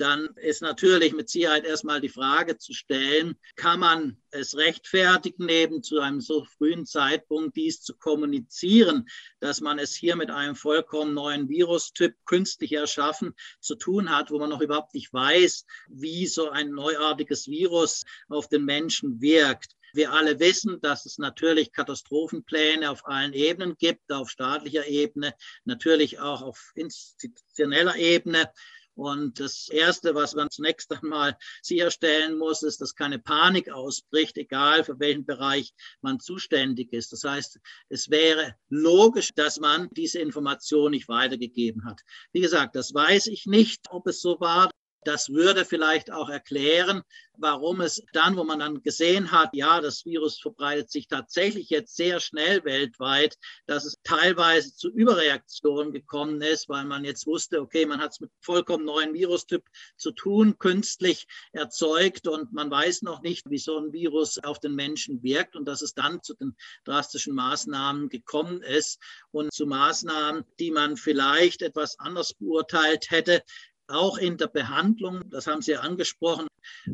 Dann 0.00 0.28
ist 0.36 0.62
natürlich 0.62 1.12
mit 1.12 1.28
Sicherheit 1.28 1.64
erstmal 1.64 2.00
die 2.00 2.08
Frage 2.08 2.56
zu 2.58 2.72
stellen, 2.72 3.36
kann 3.56 3.80
man 3.80 4.16
es 4.30 4.56
rechtfertigen, 4.56 5.48
eben 5.48 5.82
zu 5.82 6.00
einem 6.00 6.20
so 6.20 6.44
frühen 6.44 6.86
Zeitpunkt 6.86 7.56
dies 7.56 7.82
zu 7.82 7.96
kommunizieren, 7.96 9.08
dass 9.40 9.60
man 9.60 9.78
es 9.78 9.94
hier 9.94 10.16
mit 10.16 10.30
einem 10.30 10.54
vollkommen 10.54 11.14
neuen 11.14 11.48
Virustyp 11.48 12.14
künstlich 12.24 12.72
erschaffen 12.72 13.34
zu 13.60 13.74
tun 13.74 14.14
hat, 14.14 14.30
wo 14.30 14.38
man 14.38 14.50
noch 14.50 14.60
überhaupt 14.60 14.94
nicht 14.94 15.12
weiß, 15.12 15.64
wie 15.88 16.26
so 16.26 16.50
ein 16.50 16.70
neuartiges 16.70 17.48
Virus 17.48 18.04
auf 18.28 18.48
den 18.48 18.64
Menschen 18.64 19.20
wirkt. 19.20 19.74
Wir 19.94 20.12
alle 20.12 20.38
wissen, 20.38 20.80
dass 20.80 21.06
es 21.06 21.18
natürlich 21.18 21.72
Katastrophenpläne 21.72 22.90
auf 22.90 23.06
allen 23.06 23.32
Ebenen 23.32 23.76
gibt, 23.78 24.12
auf 24.12 24.28
staatlicher 24.30 24.86
Ebene, 24.86 25.34
natürlich 25.64 26.20
auch 26.20 26.42
auf 26.42 26.72
institutioneller 26.74 27.96
Ebene. 27.96 28.50
Und 28.98 29.38
das 29.38 29.68
Erste, 29.68 30.16
was 30.16 30.34
man 30.34 30.50
zunächst 30.50 30.90
einmal 30.90 31.36
sicherstellen 31.62 32.36
muss, 32.36 32.64
ist, 32.64 32.80
dass 32.80 32.96
keine 32.96 33.20
Panik 33.20 33.70
ausbricht, 33.70 34.36
egal 34.36 34.82
für 34.82 34.98
welchen 34.98 35.24
Bereich 35.24 35.72
man 36.00 36.18
zuständig 36.18 36.92
ist. 36.92 37.12
Das 37.12 37.22
heißt, 37.22 37.60
es 37.90 38.10
wäre 38.10 38.56
logisch, 38.68 39.32
dass 39.36 39.60
man 39.60 39.88
diese 39.92 40.18
Information 40.18 40.90
nicht 40.90 41.06
weitergegeben 41.06 41.84
hat. 41.84 42.00
Wie 42.32 42.40
gesagt, 42.40 42.74
das 42.74 42.92
weiß 42.92 43.28
ich 43.28 43.46
nicht, 43.46 43.86
ob 43.90 44.08
es 44.08 44.20
so 44.20 44.40
war. 44.40 44.68
Das 45.04 45.28
würde 45.30 45.64
vielleicht 45.64 46.10
auch 46.10 46.28
erklären, 46.28 47.02
warum 47.38 47.80
es 47.80 48.02
dann, 48.12 48.36
wo 48.36 48.44
man 48.44 48.58
dann 48.58 48.82
gesehen 48.82 49.30
hat, 49.30 49.50
ja, 49.52 49.80
das 49.80 50.04
Virus 50.04 50.40
verbreitet 50.40 50.90
sich 50.90 51.08
tatsächlich 51.08 51.70
jetzt 51.70 51.96
sehr 51.96 52.20
schnell 52.20 52.64
weltweit, 52.64 53.36
dass 53.66 53.84
es 53.84 53.98
teilweise 54.02 54.74
zu 54.74 54.90
Überreaktionen 54.90 55.92
gekommen 55.92 56.42
ist, 56.42 56.68
weil 56.68 56.84
man 56.84 57.04
jetzt 57.04 57.26
wusste, 57.26 57.60
okay, 57.60 57.86
man 57.86 58.00
hat 58.00 58.12
es 58.12 58.20
mit 58.20 58.30
vollkommen 58.40 58.84
neuen 58.84 59.14
Virustyp 59.14 59.64
zu 59.96 60.10
tun, 60.10 60.58
künstlich 60.58 61.26
erzeugt 61.52 62.26
und 62.26 62.52
man 62.52 62.70
weiß 62.70 63.02
noch 63.02 63.22
nicht, 63.22 63.48
wie 63.48 63.58
so 63.58 63.78
ein 63.78 63.92
Virus 63.92 64.38
auf 64.38 64.58
den 64.58 64.74
Menschen 64.74 65.22
wirkt 65.22 65.56
und 65.56 65.64
dass 65.66 65.82
es 65.82 65.94
dann 65.94 66.22
zu 66.22 66.34
den 66.34 66.56
drastischen 66.84 67.34
Maßnahmen 67.34 68.08
gekommen 68.08 68.62
ist. 68.62 68.98
Und 69.30 69.52
zu 69.52 69.66
Maßnahmen, 69.66 70.44
die 70.58 70.70
man 70.70 70.96
vielleicht 70.96 71.62
etwas 71.62 71.98
anders 71.98 72.34
beurteilt 72.34 73.10
hätte, 73.10 73.42
auch 73.88 74.18
in 74.18 74.36
der 74.36 74.48
Behandlung, 74.48 75.28
das 75.30 75.46
haben 75.46 75.62
Sie 75.62 75.72
ja 75.72 75.80
angesprochen, 75.80 76.46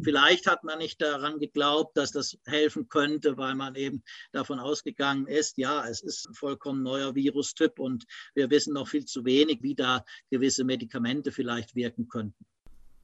vielleicht 0.02 0.46
hat 0.46 0.64
man 0.64 0.78
nicht 0.78 1.02
daran 1.02 1.38
geglaubt, 1.38 1.96
dass 1.96 2.12
das 2.12 2.38
helfen 2.46 2.88
könnte, 2.88 3.36
weil 3.36 3.54
man 3.54 3.74
eben 3.74 4.02
davon 4.32 4.60
ausgegangen 4.60 5.26
ist, 5.26 5.58
ja, 5.58 5.86
es 5.86 6.00
ist 6.00 6.28
ein 6.28 6.34
vollkommen 6.34 6.82
neuer 6.82 7.14
Virustyp 7.14 7.78
und 7.78 8.04
wir 8.34 8.50
wissen 8.50 8.74
noch 8.74 8.88
viel 8.88 9.04
zu 9.04 9.24
wenig, 9.24 9.62
wie 9.62 9.74
da 9.74 10.04
gewisse 10.30 10.64
Medikamente 10.64 11.32
vielleicht 11.32 11.74
wirken 11.74 12.08
könnten. 12.08 12.46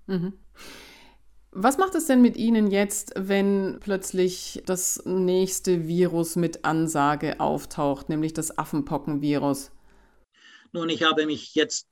Mhm. 0.06 0.32
Was 1.52 1.78
macht 1.78 1.96
es 1.96 2.06
denn 2.06 2.22
mit 2.22 2.36
Ihnen 2.36 2.70
jetzt, 2.70 3.12
wenn 3.16 3.78
plötzlich 3.80 4.62
das 4.66 5.04
nächste 5.04 5.88
Virus 5.88 6.36
mit 6.36 6.64
Ansage 6.64 7.40
auftaucht, 7.40 8.08
nämlich 8.08 8.32
das 8.32 8.56
Affenpockenvirus? 8.56 9.72
Nun, 10.72 10.88
ich 10.88 11.02
habe 11.02 11.26
mich 11.26 11.56
jetzt 11.56 11.89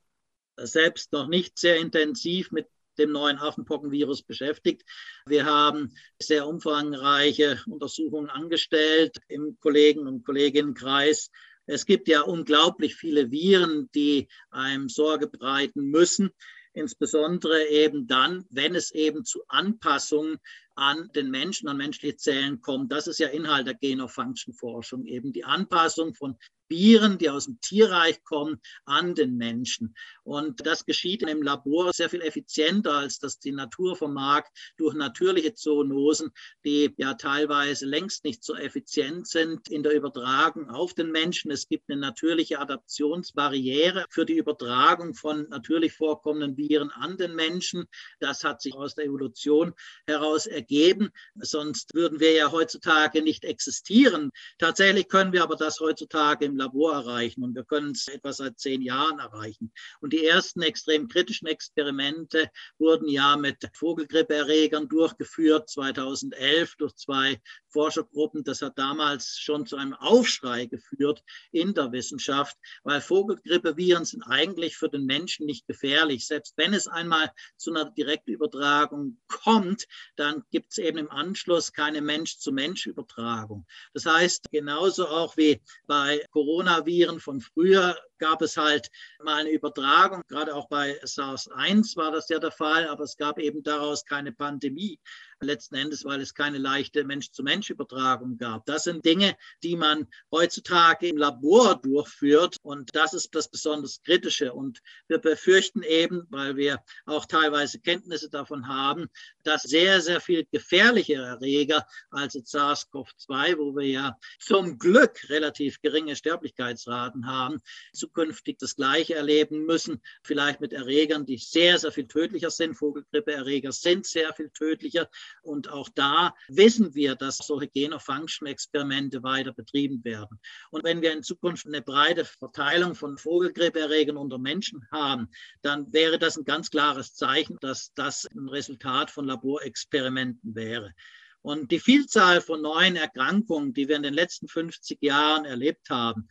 selbst 0.65 1.11
noch 1.11 1.27
nicht 1.27 1.57
sehr 1.57 1.77
intensiv 1.77 2.51
mit 2.51 2.67
dem 2.97 3.11
neuen 3.11 3.37
Affenpockenvirus 3.37 4.23
beschäftigt. 4.23 4.83
Wir 5.25 5.45
haben 5.45 5.93
sehr 6.21 6.47
umfangreiche 6.47 7.61
Untersuchungen 7.67 8.29
angestellt 8.29 9.17
im 9.27 9.57
Kollegen- 9.59 10.07
und 10.07 10.25
Kolleginnenkreis. 10.25 11.31
Es 11.65 11.85
gibt 11.85 12.07
ja 12.07 12.21
unglaublich 12.21 12.95
viele 12.95 13.31
Viren, 13.31 13.89
die 13.95 14.27
einem 14.49 14.89
Sorge 14.89 15.27
bereiten 15.27 15.89
müssen 15.89 16.31
insbesondere 16.73 17.67
eben 17.67 18.07
dann, 18.07 18.45
wenn 18.49 18.75
es 18.75 18.91
eben 18.91 19.25
zu 19.25 19.43
Anpassungen 19.47 20.37
an 20.75 21.09
den 21.13 21.29
Menschen, 21.29 21.67
an 21.67 21.77
menschliche 21.77 22.15
Zellen 22.15 22.61
kommt. 22.61 22.91
Das 22.91 23.07
ist 23.07 23.19
ja 23.19 23.27
Inhalt 23.27 23.67
der 23.67 23.75
Genofunction-Forschung, 23.75 25.05
eben 25.05 25.33
die 25.33 25.43
Anpassung 25.43 26.13
von 26.13 26.37
Viren, 26.69 27.17
die 27.17 27.29
aus 27.29 27.45
dem 27.45 27.59
Tierreich 27.61 28.23
kommen, 28.23 28.61
an 28.85 29.15
den 29.15 29.35
Menschen. 29.37 29.95
Und 30.23 30.65
das 30.65 30.85
geschieht 30.85 31.23
im 31.23 31.41
Labor 31.41 31.91
sehr 31.93 32.09
viel 32.09 32.21
effizienter, 32.21 32.93
als 32.93 33.19
das 33.19 33.39
die 33.39 33.51
Natur 33.51 33.95
vermag, 33.95 34.43
durch 34.77 34.93
natürliche 34.93 35.53
Zoonosen, 35.53 36.31
die 36.63 36.93
ja 36.97 37.15
teilweise 37.15 37.85
längst 37.85 38.23
nicht 38.23 38.43
so 38.43 38.55
effizient 38.55 39.27
sind 39.27 39.69
in 39.69 39.83
der 39.83 39.93
Übertragung 39.93 40.69
auf 40.69 40.93
den 40.93 41.11
Menschen. 41.11 41.51
Es 41.51 41.67
gibt 41.67 41.89
eine 41.89 41.99
natürliche 41.99 42.59
Adaptionsbarriere 42.59 44.05
für 44.09 44.25
die 44.25 44.37
Übertragung 44.37 45.13
von 45.13 45.47
natürlich 45.49 45.93
vorkommenden 45.93 46.57
Viren 46.57 46.91
an 46.91 47.17
den 47.17 47.35
Menschen. 47.35 47.85
Das 48.19 48.43
hat 48.43 48.61
sich 48.61 48.75
aus 48.75 48.95
der 48.95 49.05
Evolution 49.05 49.73
heraus 50.05 50.45
ergeben. 50.45 51.09
Sonst 51.35 51.93
würden 51.93 52.19
wir 52.19 52.33
ja 52.33 52.51
heutzutage 52.51 53.21
nicht 53.21 53.45
existieren. 53.45 54.31
Tatsächlich 54.57 55.07
können 55.07 55.33
wir 55.33 55.43
aber 55.43 55.55
das 55.55 55.79
heutzutage 55.79 56.45
im 56.45 56.58
Labor 56.59 56.93
erreichen 56.93 57.43
und 57.43 57.55
wir 57.55 57.63
können 57.63 57.91
es 57.91 58.07
etwa 58.07 58.31
seit 58.31 58.59
zehn 58.59 58.81
Jahren 58.81 59.19
erreichen. 59.19 59.71
Und 60.01 60.13
die 60.13 60.25
ersten 60.25 60.61
extrem 60.61 61.07
kritischen 61.07 61.47
Experimente 61.47 62.49
wurden 62.77 63.07
ja 63.07 63.35
mit 63.37 63.57
Vogelgrippeerregern 63.73 64.87
durchgeführt, 64.87 65.69
2011 65.69 66.75
durch 66.77 66.95
zwei 66.95 67.41
Forschergruppen. 67.69 68.43
Das 68.43 68.61
hat 68.61 68.77
damals 68.77 69.37
schon 69.39 69.65
zu 69.65 69.77
einem 69.77 69.93
Aufschrei 69.93 70.65
geführt 70.65 71.23
in 71.51 71.73
der 71.73 71.91
Wissenschaft, 71.91 72.57
weil 72.83 73.01
Vogelgrippeviren 73.01 74.05
sind 74.05 74.23
eigentlich 74.23 74.77
für 74.77 74.89
den 74.89 75.05
Menschen 75.05 75.45
nicht 75.45 75.67
gefährlich. 75.67 76.27
Selbst 76.27 76.53
wenn 76.57 76.73
es 76.73 76.87
einmal 76.87 77.31
zu 77.57 77.71
einer 77.71 77.91
Direktübertragung 77.91 79.19
kommt, 79.27 79.87
dann 80.15 80.43
gibt 80.51 80.71
es 80.71 80.77
eben 80.77 80.97
im 80.97 81.11
Anschluss 81.11 81.73
keine 81.73 82.01
Mensch-zu-Mensch-Übertragung. 82.01 83.65
Das 83.93 84.05
heißt, 84.05 84.51
genauso 84.51 85.07
auch 85.07 85.37
wie 85.37 85.61
bei 85.87 86.25
Corona 86.31 86.48
Coronaviren 86.49 87.19
von 87.19 87.41
früher 87.41 87.95
gab 88.19 88.41
es 88.41 88.57
halt 88.57 88.89
mal 89.23 89.41
eine 89.41 89.51
Übertragung. 89.51 90.21
Gerade 90.27 90.53
auch 90.53 90.67
bei 90.67 90.99
SARS-1 91.03 91.95
war 91.97 92.11
das 92.11 92.29
ja 92.29 92.39
der 92.39 92.51
Fall, 92.51 92.87
aber 92.87 93.03
es 93.03 93.17
gab 93.17 93.39
eben 93.39 93.63
daraus 93.63 94.05
keine 94.05 94.31
Pandemie 94.31 94.99
letzten 95.41 95.75
Endes, 95.75 96.05
weil 96.05 96.21
es 96.21 96.33
keine 96.33 96.57
leichte 96.57 97.03
Mensch-zu-Mensch-Übertragung 97.03 98.37
gab. 98.37 98.65
Das 98.65 98.83
sind 98.83 99.05
Dinge, 99.05 99.37
die 99.63 99.75
man 99.75 100.07
heutzutage 100.31 101.07
im 101.07 101.17
Labor 101.17 101.75
durchführt 101.81 102.57
und 102.61 102.93
das 102.93 103.13
ist 103.13 103.33
das 103.35 103.47
besonders 103.47 104.01
Kritische. 104.03 104.53
Und 104.53 104.79
wir 105.07 105.19
befürchten 105.19 105.83
eben, 105.83 106.27
weil 106.29 106.55
wir 106.55 106.83
auch 107.05 107.25
teilweise 107.25 107.79
Kenntnisse 107.79 108.29
davon 108.29 108.67
haben, 108.67 109.07
dass 109.43 109.63
sehr, 109.63 110.01
sehr 110.01 110.21
viel 110.21 110.45
gefährlichere 110.51 111.25
Erreger 111.25 111.85
als 112.11 112.35
SARS-CoV-2, 112.35 113.57
wo 113.57 113.75
wir 113.75 113.87
ja 113.87 114.17
zum 114.39 114.77
Glück 114.77 115.29
relativ 115.29 115.81
geringe 115.81 116.15
Sterblichkeitsraten 116.15 117.27
haben, 117.27 117.61
zukünftig 118.09 118.57
das 118.57 118.75
Gleiche 118.75 119.15
erleben 119.15 119.65
müssen, 119.65 120.01
vielleicht 120.23 120.61
mit 120.61 120.73
Erregern, 120.73 121.25
die 121.25 121.37
sehr, 121.37 121.77
sehr 121.77 121.91
viel 121.91 122.07
tödlicher 122.07 122.49
sind. 122.49 122.75
Vogelgrippeerreger 122.75 123.71
sind 123.71 124.05
sehr 124.05 124.33
viel 124.33 124.49
tödlicher. 124.49 125.09
Und 125.41 125.69
auch 125.69 125.89
da 125.89 126.33
wissen 126.47 126.95
wir, 126.95 127.15
dass 127.15 127.37
solche 127.37 127.69
Genofunction-Experimente 127.69 129.23
weiter 129.23 129.53
betrieben 129.53 130.03
werden. 130.03 130.39
Und 130.71 130.83
wenn 130.83 131.01
wir 131.01 131.13
in 131.13 131.23
Zukunft 131.23 131.65
eine 131.65 131.81
breite 131.81 132.25
Verteilung 132.25 132.95
von 132.95 133.17
Vogelgrippeerregern 133.17 134.17
unter 134.17 134.39
Menschen 134.39 134.87
haben, 134.91 135.29
dann 135.61 135.91
wäre 135.93 136.17
das 136.19 136.37
ein 136.37 136.45
ganz 136.45 136.71
klares 136.71 137.13
Zeichen, 137.13 137.57
dass 137.61 137.93
das 137.93 138.27
ein 138.35 138.49
Resultat 138.49 139.11
von 139.11 139.25
Laborexperimenten 139.25 140.55
wäre. 140.55 140.93
Und 141.41 141.71
die 141.71 141.79
Vielzahl 141.79 142.41
von 142.41 142.61
neuen 142.61 142.97
Erkrankungen, 142.97 143.73
die 143.73 143.87
wir 143.87 143.95
in 143.95 144.03
den 144.03 144.13
letzten 144.13 144.49
50 144.49 145.01
Jahren 145.01 145.45
erlebt 145.45 145.89
haben, 145.89 146.27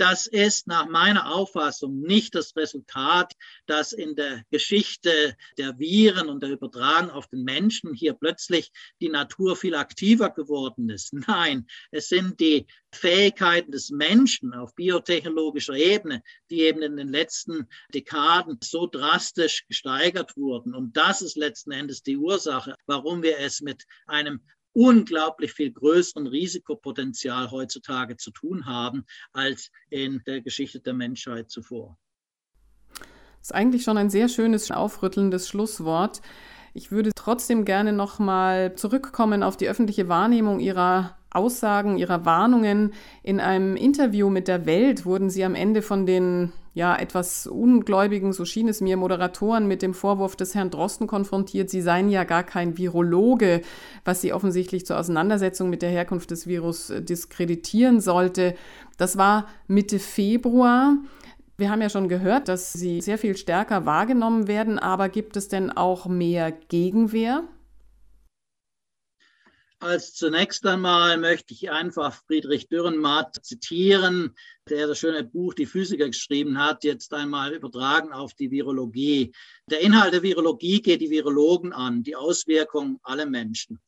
das 0.00 0.26
ist 0.26 0.66
nach 0.66 0.88
meiner 0.88 1.30
Auffassung 1.30 2.00
nicht 2.00 2.34
das 2.34 2.56
Resultat, 2.56 3.34
dass 3.66 3.92
in 3.92 4.16
der 4.16 4.44
Geschichte 4.50 5.36
der 5.58 5.78
Viren 5.78 6.30
und 6.30 6.42
der 6.42 6.50
Übertragung 6.50 7.10
auf 7.10 7.28
den 7.28 7.44
Menschen 7.44 7.92
hier 7.92 8.14
plötzlich 8.14 8.72
die 9.02 9.10
Natur 9.10 9.56
viel 9.56 9.74
aktiver 9.74 10.30
geworden 10.30 10.88
ist. 10.88 11.12
Nein, 11.28 11.66
es 11.90 12.08
sind 12.08 12.40
die 12.40 12.66
Fähigkeiten 12.92 13.72
des 13.72 13.90
Menschen 13.90 14.54
auf 14.54 14.74
biotechnologischer 14.74 15.74
Ebene, 15.74 16.22
die 16.48 16.62
eben 16.62 16.80
in 16.80 16.96
den 16.96 17.08
letzten 17.08 17.68
Dekaden 17.92 18.58
so 18.62 18.86
drastisch 18.86 19.66
gesteigert 19.68 20.34
wurden. 20.34 20.74
Und 20.74 20.96
das 20.96 21.20
ist 21.20 21.36
letzten 21.36 21.72
Endes 21.72 22.02
die 22.02 22.16
Ursache, 22.16 22.74
warum 22.86 23.22
wir 23.22 23.38
es 23.38 23.60
mit 23.60 23.84
einem 24.06 24.40
unglaublich 24.72 25.52
viel 25.52 25.72
größeren 25.72 26.26
Risikopotenzial 26.26 27.50
heutzutage 27.50 28.16
zu 28.16 28.30
tun 28.30 28.66
haben 28.66 29.04
als 29.32 29.70
in 29.90 30.22
der 30.26 30.40
Geschichte 30.40 30.80
der 30.80 30.94
Menschheit 30.94 31.50
zuvor. 31.50 31.98
Das 32.90 33.48
ist 33.48 33.54
eigentlich 33.54 33.84
schon 33.84 33.96
ein 33.96 34.10
sehr 34.10 34.28
schönes, 34.28 34.70
aufrüttelndes 34.70 35.48
Schlusswort. 35.48 36.20
Ich 36.74 36.92
würde 36.92 37.10
trotzdem 37.14 37.64
gerne 37.64 37.92
nochmal 37.92 38.74
zurückkommen 38.76 39.42
auf 39.42 39.56
die 39.56 39.68
öffentliche 39.68 40.08
Wahrnehmung 40.08 40.60
Ihrer 40.60 41.16
Aussagen, 41.30 41.96
Ihrer 41.96 42.24
Warnungen. 42.24 42.92
In 43.22 43.40
einem 43.40 43.76
Interview 43.76 44.28
mit 44.28 44.46
der 44.46 44.66
Welt 44.66 45.04
wurden 45.04 45.30
Sie 45.30 45.44
am 45.44 45.54
Ende 45.54 45.82
von 45.82 46.06
den 46.06 46.52
ja, 46.72 46.96
etwas 46.96 47.46
ungläubigen, 47.46 48.32
so 48.32 48.44
schien 48.44 48.68
es 48.68 48.80
mir, 48.80 48.96
Moderatoren 48.96 49.66
mit 49.66 49.82
dem 49.82 49.92
Vorwurf 49.92 50.36
des 50.36 50.54
Herrn 50.54 50.70
Drosten 50.70 51.06
konfrontiert, 51.06 51.68
sie 51.68 51.80
seien 51.80 52.10
ja 52.10 52.24
gar 52.24 52.44
kein 52.44 52.78
Virologe, 52.78 53.62
was 54.04 54.20
sie 54.20 54.32
offensichtlich 54.32 54.86
zur 54.86 54.98
Auseinandersetzung 54.98 55.68
mit 55.68 55.82
der 55.82 55.90
Herkunft 55.90 56.30
des 56.30 56.46
Virus 56.46 56.90
äh, 56.90 57.02
diskreditieren 57.02 58.00
sollte. 58.00 58.54
Das 58.98 59.18
war 59.18 59.48
Mitte 59.66 59.98
Februar. 59.98 60.96
Wir 61.56 61.70
haben 61.70 61.82
ja 61.82 61.90
schon 61.90 62.08
gehört, 62.08 62.48
dass 62.48 62.72
sie 62.72 63.00
sehr 63.00 63.18
viel 63.18 63.36
stärker 63.36 63.84
wahrgenommen 63.84 64.46
werden, 64.46 64.78
aber 64.78 65.08
gibt 65.08 65.36
es 65.36 65.48
denn 65.48 65.70
auch 65.70 66.06
mehr 66.06 66.52
Gegenwehr? 66.52 67.42
Als 69.82 70.12
zunächst 70.12 70.66
einmal 70.66 71.16
möchte 71.16 71.54
ich 71.54 71.70
einfach 71.70 72.22
Friedrich 72.26 72.68
Dürrenmatt 72.68 73.42
zitieren, 73.42 74.36
der 74.68 74.86
das 74.86 74.98
schöne 74.98 75.24
Buch 75.24 75.54
Die 75.54 75.64
Physiker 75.64 76.06
geschrieben 76.06 76.58
hat, 76.58 76.84
jetzt 76.84 77.14
einmal 77.14 77.54
übertragen 77.54 78.12
auf 78.12 78.34
die 78.34 78.50
Virologie. 78.50 79.32
Der 79.70 79.80
Inhalt 79.80 80.12
der 80.12 80.22
Virologie 80.22 80.82
geht 80.82 81.00
die 81.00 81.08
Virologen 81.08 81.72
an, 81.72 82.02
die 82.02 82.14
Auswirkungen 82.14 82.98
aller 83.04 83.24
Menschen. 83.24 83.80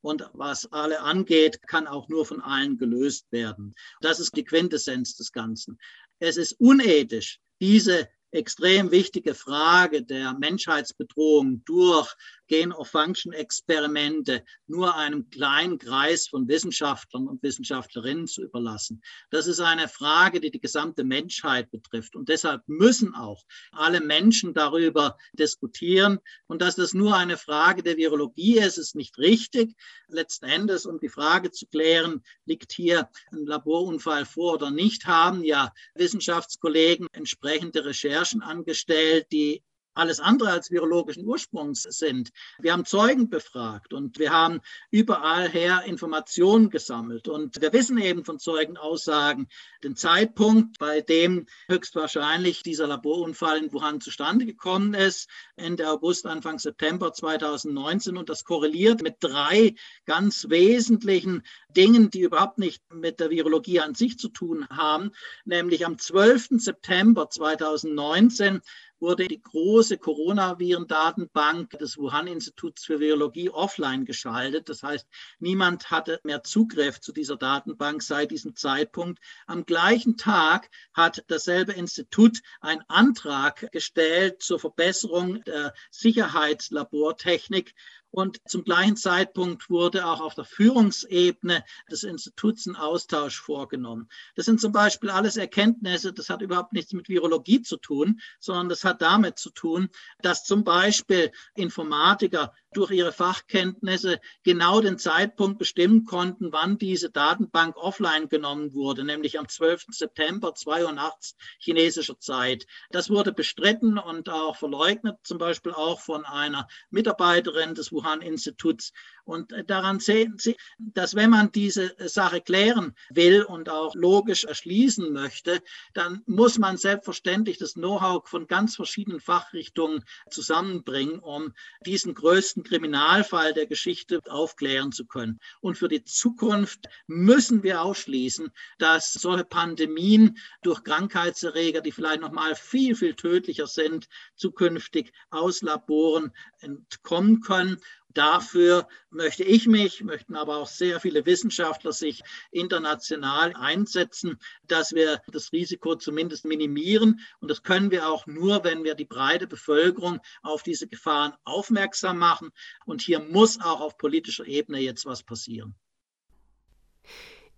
Und 0.00 0.28
was 0.32 0.66
alle 0.72 1.02
angeht, 1.02 1.62
kann 1.68 1.86
auch 1.86 2.08
nur 2.08 2.26
von 2.26 2.40
allen 2.40 2.76
gelöst 2.76 3.30
werden. 3.30 3.76
Das 4.00 4.18
ist 4.18 4.36
die 4.36 4.44
Quintessenz 4.44 5.14
des 5.14 5.30
Ganzen. 5.30 5.78
Es 6.18 6.36
ist 6.36 6.58
unethisch, 6.58 7.38
diese 7.60 8.08
extrem 8.32 8.90
wichtige 8.90 9.34
Frage 9.34 10.02
der 10.02 10.34
Menschheitsbedrohung 10.34 11.62
durch 11.64 12.12
Gain-of-Function-Experimente 12.48 14.44
nur 14.66 14.96
einem 14.96 15.30
kleinen 15.30 15.78
Kreis 15.78 16.28
von 16.28 16.48
Wissenschaftlern 16.48 17.28
und 17.28 17.42
Wissenschaftlerinnen 17.42 18.26
zu 18.26 18.42
überlassen. 18.42 19.02
Das 19.30 19.46
ist 19.46 19.60
eine 19.60 19.88
Frage, 19.88 20.40
die 20.40 20.50
die 20.50 20.60
gesamte 20.60 21.04
Menschheit 21.04 21.70
betrifft. 21.70 22.16
Und 22.16 22.28
deshalb 22.28 22.62
müssen 22.66 23.14
auch 23.14 23.44
alle 23.70 24.00
Menschen 24.00 24.54
darüber 24.54 25.16
diskutieren. 25.32 26.18
Und 26.46 26.62
dass 26.62 26.76
das 26.76 26.94
nur 26.94 27.16
eine 27.16 27.36
Frage 27.36 27.82
der 27.82 27.96
Virologie 27.96 28.58
ist, 28.58 28.78
ist 28.78 28.96
nicht 28.96 29.18
richtig. 29.18 29.74
Letzten 30.08 30.46
Endes, 30.46 30.86
um 30.86 30.98
die 30.98 31.08
Frage 31.08 31.50
zu 31.50 31.66
klären, 31.66 32.22
liegt 32.44 32.72
hier 32.72 33.08
ein 33.30 33.46
Laborunfall 33.46 34.24
vor 34.24 34.54
oder 34.54 34.70
nicht, 34.70 35.06
haben 35.06 35.44
ja 35.44 35.72
Wissenschaftskollegen 35.94 37.06
entsprechende 37.12 37.84
Recherchen 37.84 38.42
angestellt, 38.42 39.26
die 39.32 39.62
alles 39.98 40.20
andere 40.20 40.50
als 40.50 40.70
virologischen 40.70 41.26
Ursprungs 41.26 41.82
sind. 41.82 42.30
Wir 42.58 42.72
haben 42.72 42.84
Zeugen 42.84 43.28
befragt 43.28 43.92
und 43.92 44.18
wir 44.18 44.30
haben 44.30 44.60
überall 44.90 45.48
her 45.48 45.82
Informationen 45.86 46.70
gesammelt. 46.70 47.28
Und 47.28 47.60
wir 47.60 47.72
wissen 47.72 47.98
eben 47.98 48.24
von 48.24 48.38
Zeugenaussagen 48.38 49.48
den 49.82 49.96
Zeitpunkt, 49.96 50.78
bei 50.78 51.00
dem 51.00 51.46
höchstwahrscheinlich 51.68 52.62
dieser 52.62 52.86
Laborunfall 52.86 53.58
in 53.58 53.72
Wuhan 53.72 54.00
zustande 54.00 54.46
gekommen 54.46 54.94
ist, 54.94 55.28
Ende 55.56 55.88
August, 55.88 56.26
Anfang 56.26 56.58
September 56.58 57.12
2019. 57.12 58.16
Und 58.16 58.28
das 58.28 58.44
korreliert 58.44 59.02
mit 59.02 59.16
drei 59.20 59.74
ganz 60.06 60.48
wesentlichen 60.48 61.42
Dingen, 61.70 62.10
die 62.10 62.20
überhaupt 62.20 62.58
nicht 62.58 62.82
mit 62.92 63.20
der 63.20 63.30
Virologie 63.30 63.80
an 63.80 63.94
sich 63.94 64.18
zu 64.18 64.28
tun 64.28 64.66
haben, 64.68 65.10
nämlich 65.44 65.84
am 65.84 65.98
12. 65.98 66.48
September 66.58 67.28
2019 67.28 68.60
wurde 69.00 69.28
die 69.28 69.40
große 69.40 69.98
Coronaviren-Datenbank 69.98 71.70
des 71.78 71.96
Wuhan-Instituts 71.98 72.84
für 72.84 73.00
Virologie 73.00 73.50
offline 73.50 74.04
geschaltet. 74.04 74.68
Das 74.68 74.82
heißt, 74.82 75.06
niemand 75.38 75.90
hatte 75.90 76.20
mehr 76.24 76.42
Zugriff 76.42 77.00
zu 77.00 77.12
dieser 77.12 77.36
Datenbank 77.36 78.02
seit 78.02 78.30
diesem 78.30 78.56
Zeitpunkt. 78.56 79.20
Am 79.46 79.64
gleichen 79.64 80.16
Tag 80.16 80.70
hat 80.92 81.24
dasselbe 81.28 81.72
Institut 81.72 82.40
einen 82.60 82.82
Antrag 82.88 83.70
gestellt 83.72 84.42
zur 84.42 84.58
Verbesserung 84.58 85.42
der 85.44 85.74
Sicherheitslabortechnik 85.90 87.74
und 88.10 88.40
zum 88.48 88.64
gleichen 88.64 88.96
Zeitpunkt 88.96 89.68
wurde 89.70 90.06
auch 90.06 90.20
auf 90.20 90.34
der 90.34 90.44
Führungsebene 90.44 91.64
des 91.90 92.02
Instituts 92.02 92.66
ein 92.66 92.76
Austausch 92.76 93.40
vorgenommen. 93.40 94.08
Das 94.34 94.46
sind 94.46 94.60
zum 94.60 94.72
Beispiel 94.72 95.10
alles 95.10 95.36
Erkenntnisse, 95.36 96.12
das 96.12 96.30
hat 96.30 96.42
überhaupt 96.42 96.72
nichts 96.72 96.92
mit 96.92 97.08
Virologie 97.08 97.62
zu 97.62 97.76
tun, 97.76 98.20
sondern 98.40 98.68
das 98.68 98.84
hat 98.84 99.02
damit 99.02 99.38
zu 99.38 99.50
tun, 99.50 99.88
dass 100.22 100.44
zum 100.44 100.64
Beispiel 100.64 101.30
Informatiker 101.54 102.54
durch 102.72 102.90
ihre 102.90 103.12
Fachkenntnisse 103.12 104.20
genau 104.42 104.80
den 104.80 104.98
Zeitpunkt 104.98 105.58
bestimmen 105.58 106.04
konnten, 106.04 106.52
wann 106.52 106.78
diese 106.78 107.10
Datenbank 107.10 107.76
offline 107.76 108.28
genommen 108.28 108.74
wurde, 108.74 109.04
nämlich 109.04 109.38
am 109.38 109.48
12. 109.48 109.86
September, 109.90 110.54
2 110.54 110.84
Uhr 110.84 110.92
nachts 110.92 111.34
chinesischer 111.58 112.18
Zeit. 112.18 112.66
Das 112.90 113.10
wurde 113.10 113.32
bestritten 113.32 113.98
und 113.98 114.28
auch 114.28 114.56
verleugnet, 114.56 115.16
zum 115.22 115.38
Beispiel 115.38 115.72
auch 115.72 116.00
von 116.00 116.24
einer 116.24 116.68
Mitarbeiterin 116.90 117.74
des 117.74 117.92
Wuhan-Instituts. 117.92 118.92
Und 119.24 119.52
daran 119.66 120.00
sehen 120.00 120.36
Sie, 120.38 120.56
dass 120.78 121.14
wenn 121.14 121.28
man 121.28 121.52
diese 121.52 121.94
Sache 121.98 122.40
klären 122.40 122.94
will 123.10 123.42
und 123.42 123.68
auch 123.68 123.94
logisch 123.94 124.44
erschließen 124.44 125.12
möchte, 125.12 125.60
dann 125.92 126.22
muss 126.26 126.56
man 126.56 126.78
selbstverständlich 126.78 127.58
das 127.58 127.74
Know-how 127.74 128.26
von 128.26 128.46
ganz 128.46 128.76
verschiedenen 128.76 129.20
Fachrichtungen 129.20 130.02
zusammenbringen, 130.30 131.18
um 131.18 131.52
diesen 131.84 132.14
größten 132.14 132.57
Kriminalfall 132.62 133.52
der 133.54 133.66
Geschichte 133.66 134.20
aufklären 134.28 134.92
zu 134.92 135.06
können. 135.06 135.38
Und 135.60 135.78
für 135.78 135.88
die 135.88 136.04
Zukunft 136.04 136.86
müssen 137.06 137.62
wir 137.62 137.82
ausschließen, 137.82 138.50
dass 138.78 139.12
solche 139.12 139.44
Pandemien 139.44 140.38
durch 140.62 140.82
Krankheitserreger, 140.84 141.80
die 141.80 141.92
vielleicht 141.92 142.20
noch 142.20 142.32
mal 142.32 142.54
viel 142.54 142.94
viel 142.94 143.14
tödlicher 143.14 143.66
sind, 143.66 144.08
zukünftig 144.36 145.12
aus 145.30 145.62
Laboren 145.62 146.32
entkommen 146.60 147.40
können 147.40 147.78
Dafür 148.14 148.88
möchte 149.10 149.44
ich 149.44 149.66
mich, 149.66 150.02
möchten 150.02 150.34
aber 150.34 150.56
auch 150.56 150.66
sehr 150.66 150.98
viele 150.98 151.26
Wissenschaftler 151.26 151.92
sich 151.92 152.22
international 152.50 153.54
einsetzen, 153.54 154.38
dass 154.66 154.92
wir 154.92 155.20
das 155.28 155.52
Risiko 155.52 155.94
zumindest 155.94 156.44
minimieren. 156.44 157.20
Und 157.40 157.50
das 157.50 157.62
können 157.62 157.90
wir 157.90 158.08
auch 158.08 158.26
nur, 158.26 158.64
wenn 158.64 158.82
wir 158.82 158.94
die 158.94 159.04
breite 159.04 159.46
Bevölkerung 159.46 160.20
auf 160.42 160.62
diese 160.62 160.88
Gefahren 160.88 161.34
aufmerksam 161.44 162.18
machen. 162.18 162.50
Und 162.86 163.02
hier 163.02 163.20
muss 163.20 163.60
auch 163.60 163.80
auf 163.80 163.98
politischer 163.98 164.46
Ebene 164.46 164.78
jetzt 164.78 165.04
was 165.04 165.22
passieren. 165.22 165.74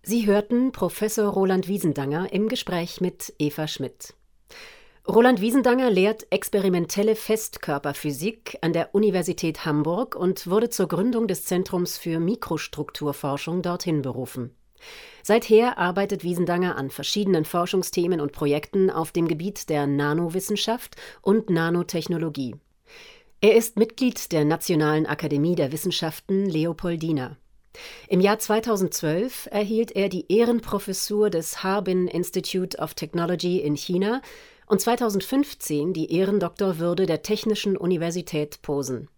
Sie 0.03 0.25
hörten 0.25 0.71
Professor 0.71 1.27
Roland 1.29 1.67
Wiesendanger 1.67 2.33
im 2.33 2.49
Gespräch 2.49 3.01
mit 3.01 3.33
Eva 3.37 3.67
Schmidt. 3.67 4.15
Roland 5.11 5.41
Wiesendanger 5.41 5.89
lehrt 5.89 6.25
experimentelle 6.29 7.17
Festkörperphysik 7.17 8.57
an 8.61 8.71
der 8.71 8.95
Universität 8.95 9.65
Hamburg 9.65 10.15
und 10.15 10.47
wurde 10.47 10.69
zur 10.69 10.87
Gründung 10.87 11.27
des 11.27 11.43
Zentrums 11.43 11.97
für 11.97 12.21
Mikrostrukturforschung 12.21 13.61
dorthin 13.61 14.03
berufen. 14.03 14.55
Seither 15.21 15.77
arbeitet 15.77 16.23
Wiesendanger 16.23 16.77
an 16.77 16.89
verschiedenen 16.89 17.43
Forschungsthemen 17.43 18.21
und 18.21 18.31
Projekten 18.31 18.89
auf 18.89 19.11
dem 19.11 19.27
Gebiet 19.27 19.69
der 19.69 19.85
Nanowissenschaft 19.85 20.95
und 21.21 21.49
Nanotechnologie. 21.49 22.55
Er 23.41 23.57
ist 23.57 23.75
Mitglied 23.75 24.31
der 24.31 24.45
Nationalen 24.45 25.05
Akademie 25.05 25.55
der 25.55 25.73
Wissenschaften 25.73 26.45
Leopoldina. 26.45 27.35
Im 28.07 28.21
Jahr 28.21 28.39
2012 28.39 29.49
erhielt 29.51 29.91
er 29.93 30.07
die 30.07 30.31
Ehrenprofessur 30.31 31.29
des 31.29 31.63
Harbin 31.63 32.07
Institute 32.07 32.77
of 32.77 32.93
Technology 32.93 33.59
in 33.59 33.75
China 33.75 34.21
und 34.71 34.79
2015 34.79 35.91
die 35.91 36.13
Ehrendoktorwürde 36.13 37.05
der 37.05 37.23
Technischen 37.23 37.75
Universität 37.75 38.61
Posen. 38.61 39.09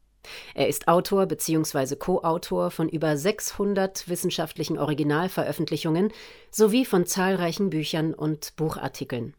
Er 0.56 0.68
ist 0.68 0.88
Autor 0.88 1.28
bzw. 1.28 1.96
Co-Autor 1.96 2.72
von 2.72 2.90
über 2.90 3.16
600 3.16 4.10
wissenschaftlichen 4.10 4.80
Originalveröffentlichungen 4.80 6.12
sowie 6.50 6.86
von 6.86 7.06
zahlreichen 7.06 7.70
Büchern 7.70 8.16
und 8.16 8.56
Buchartikeln. 8.56 9.36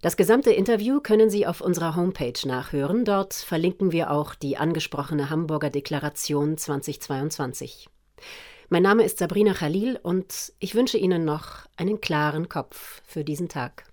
Das 0.00 0.16
gesamte 0.16 0.52
Interview 0.52 1.00
können 1.00 1.28
Sie 1.28 1.44
auf 1.44 1.60
unserer 1.60 1.96
Homepage 1.96 2.46
nachhören. 2.46 3.04
Dort 3.04 3.34
verlinken 3.34 3.90
wir 3.90 4.12
auch 4.12 4.36
die 4.36 4.58
angesprochene 4.58 5.28
Hamburger 5.28 5.70
Deklaration 5.70 6.56
2022. 6.56 7.88
Mein 8.68 8.84
Name 8.84 9.02
ist 9.02 9.18
Sabrina 9.18 9.54
Khalil 9.54 9.98
und 10.00 10.52
ich 10.60 10.76
wünsche 10.76 10.98
Ihnen 10.98 11.24
noch 11.24 11.66
einen 11.76 12.00
klaren 12.00 12.48
Kopf 12.48 13.02
für 13.04 13.24
diesen 13.24 13.48
Tag. 13.48 13.86